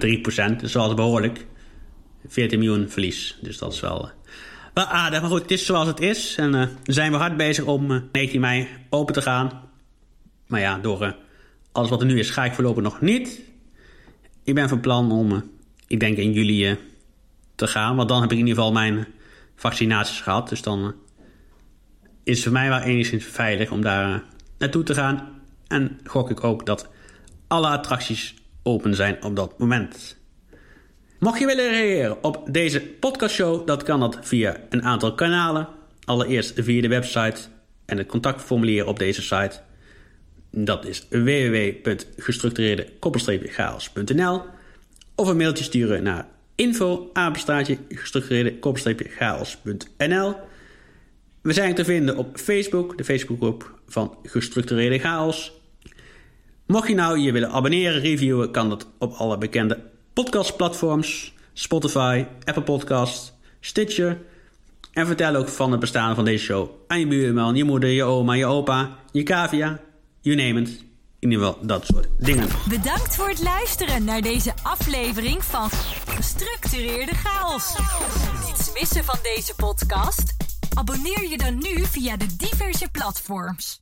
38,3 0.07 0.21
procent. 0.23 0.61
Dus 0.61 0.73
dat 0.73 0.89
is 0.89 0.95
behoorlijk. 0.95 1.47
14 2.29 2.59
miljoen 2.59 2.91
verlies. 2.91 3.39
Dus 3.41 3.59
dat 3.59 3.73
is 3.73 3.81
wel, 3.81 4.05
uh, 4.05 4.11
wel 4.75 4.85
aardig. 4.85 5.21
Maar 5.21 5.31
goed, 5.31 5.43
het 5.43 5.51
is 5.51 5.67
zoals 5.67 5.87
het 5.87 6.01
is. 6.01 6.35
En 6.37 6.55
uh, 6.55 6.67
zijn 6.85 7.13
we 7.13 7.19
hard 7.19 7.37
bezig 7.37 7.65
om 7.65 8.09
19 8.13 8.41
mei 8.41 8.69
open 8.91 9.15
te 9.15 9.23
gaan. 9.23 9.63
Maar 10.47 10.61
ja, 10.61 10.79
door 10.79 11.17
alles 11.73 11.91
wat 11.91 12.01
er 12.01 12.07
nu 12.07 12.19
is, 12.19 12.31
ga 12.31 12.45
ik 12.45 12.55
voorlopig 12.55 12.83
nog 12.83 13.01
niet. 13.01 13.41
Ik 14.45 14.55
ben 14.55 14.69
van 14.69 14.81
plan 14.81 15.13
om, 15.13 15.51
ik 15.87 16.01
denk 16.01 16.17
in 16.17 16.33
juli 16.33 16.79
te 17.55 17.67
gaan. 17.67 17.97
Want 17.97 18.09
dan 18.09 18.21
heb 18.21 18.33
ik 18.33 18.39
in 18.39 18.47
ieder 18.47 18.63
geval 18.63 18.73
mijn 18.73 19.07
vaccinaties 19.57 20.21
gehad. 20.21 20.49
Dus 20.49 20.63
dan 20.63 20.95
is 22.27 22.43
voor 22.43 22.53
mij 22.53 22.69
wel 22.69 22.79
enigszins 22.79 23.25
veilig 23.25 23.71
om 23.71 23.83
daar 23.83 24.23
naartoe 24.59 24.83
te 24.83 24.95
gaan. 24.95 25.29
En 25.67 26.01
gok 26.05 26.31
ik 26.31 26.45
ook 26.45 26.67
dat 26.67 26.89
alle 27.47 27.67
attracties 27.67 28.35
open 28.63 28.95
zijn 28.95 29.25
op 29.25 29.37
dat 29.37 29.59
moment. 29.59 30.17
Mocht 31.19 31.39
je 31.39 31.47
willen 31.47 31.69
reageren 31.69 32.25
op 32.25 32.43
deze 32.51 32.81
podcastshow, 32.81 33.67
dat 33.67 33.83
kan 33.83 34.01
dat 34.01 34.19
via 34.21 34.57
een 34.69 34.83
aantal 34.83 35.15
kanalen. 35.15 35.69
Allereerst 36.05 36.53
via 36.57 36.81
de 36.81 36.89
website 36.89 37.41
en 37.85 37.99
het 37.99 38.07
contactformulier 38.07 38.87
op 38.87 38.99
deze 38.99 39.23
site. 39.23 39.61
Dat 40.51 40.87
is 40.87 41.07
www.gestructureerde 41.11 42.89
of 45.15 45.29
een 45.29 45.37
mailtje 45.37 45.65
sturen 45.65 46.03
naar 46.03 46.27
info 46.55 47.11
gestructureerde. 47.89 48.59
We 51.47 51.53
zijn 51.53 51.75
te 51.75 51.85
vinden 51.85 52.17
op 52.17 52.37
Facebook, 52.39 52.99
de 52.99 53.05
Facebookgroep 53.05 53.79
van 53.89 54.17
Gestructureerde 54.23 54.99
Chaos. 54.99 55.53
Mocht 56.67 56.89
je 56.89 56.95
nou 56.95 57.19
je 57.19 57.33
willen 57.33 57.51
abonneren, 57.51 58.01
reviewen, 58.01 58.51
kan 58.51 58.69
dat 58.69 58.87
op 58.99 59.13
alle 59.13 59.39
bekende 59.39 59.81
podcastplatforms, 60.13 61.35
Spotify, 61.53 62.25
Apple 62.45 62.63
Podcasts, 62.63 63.33
Stitcher. 63.61 64.19
En 64.93 65.07
vertel 65.07 65.35
ook 65.35 65.49
van 65.49 65.71
het 65.71 65.81
bestaan 65.81 66.15
van 66.15 66.25
deze 66.25 66.45
show 66.45 66.71
aan 66.87 66.99
je 66.99 67.07
buurman, 67.07 67.55
je 67.55 67.65
moeder, 67.65 67.89
je 67.89 68.05
oma, 68.05 68.33
je 68.33 68.47
opa, 68.47 68.99
je 69.13 69.23
cavia 69.23 69.81
you 70.21 70.37
name 70.37 70.61
it. 70.61 70.69
In 71.19 71.31
ieder 71.31 71.47
geval 71.47 71.67
dat 71.67 71.87
soort 71.87 72.09
dingen. 72.19 72.49
Bedankt 72.69 73.17
voor 73.17 73.29
het 73.29 73.43
luisteren 73.43 74.05
naar 74.05 74.21
deze 74.21 74.53
aflevering 74.63 75.45
van 75.45 75.71
Gestructureerde 76.07 77.15
Chaos. 77.15 77.77
Niets 78.47 78.73
missen 78.73 79.05
van 79.05 79.19
deze 79.23 79.55
podcast? 79.57 80.46
Abonneer 80.79 81.29
je 81.29 81.39
dan 81.39 81.55
nu 81.55 81.85
via 81.85 82.17
de 82.17 82.37
diverse 82.37 82.89
platforms. 82.89 83.75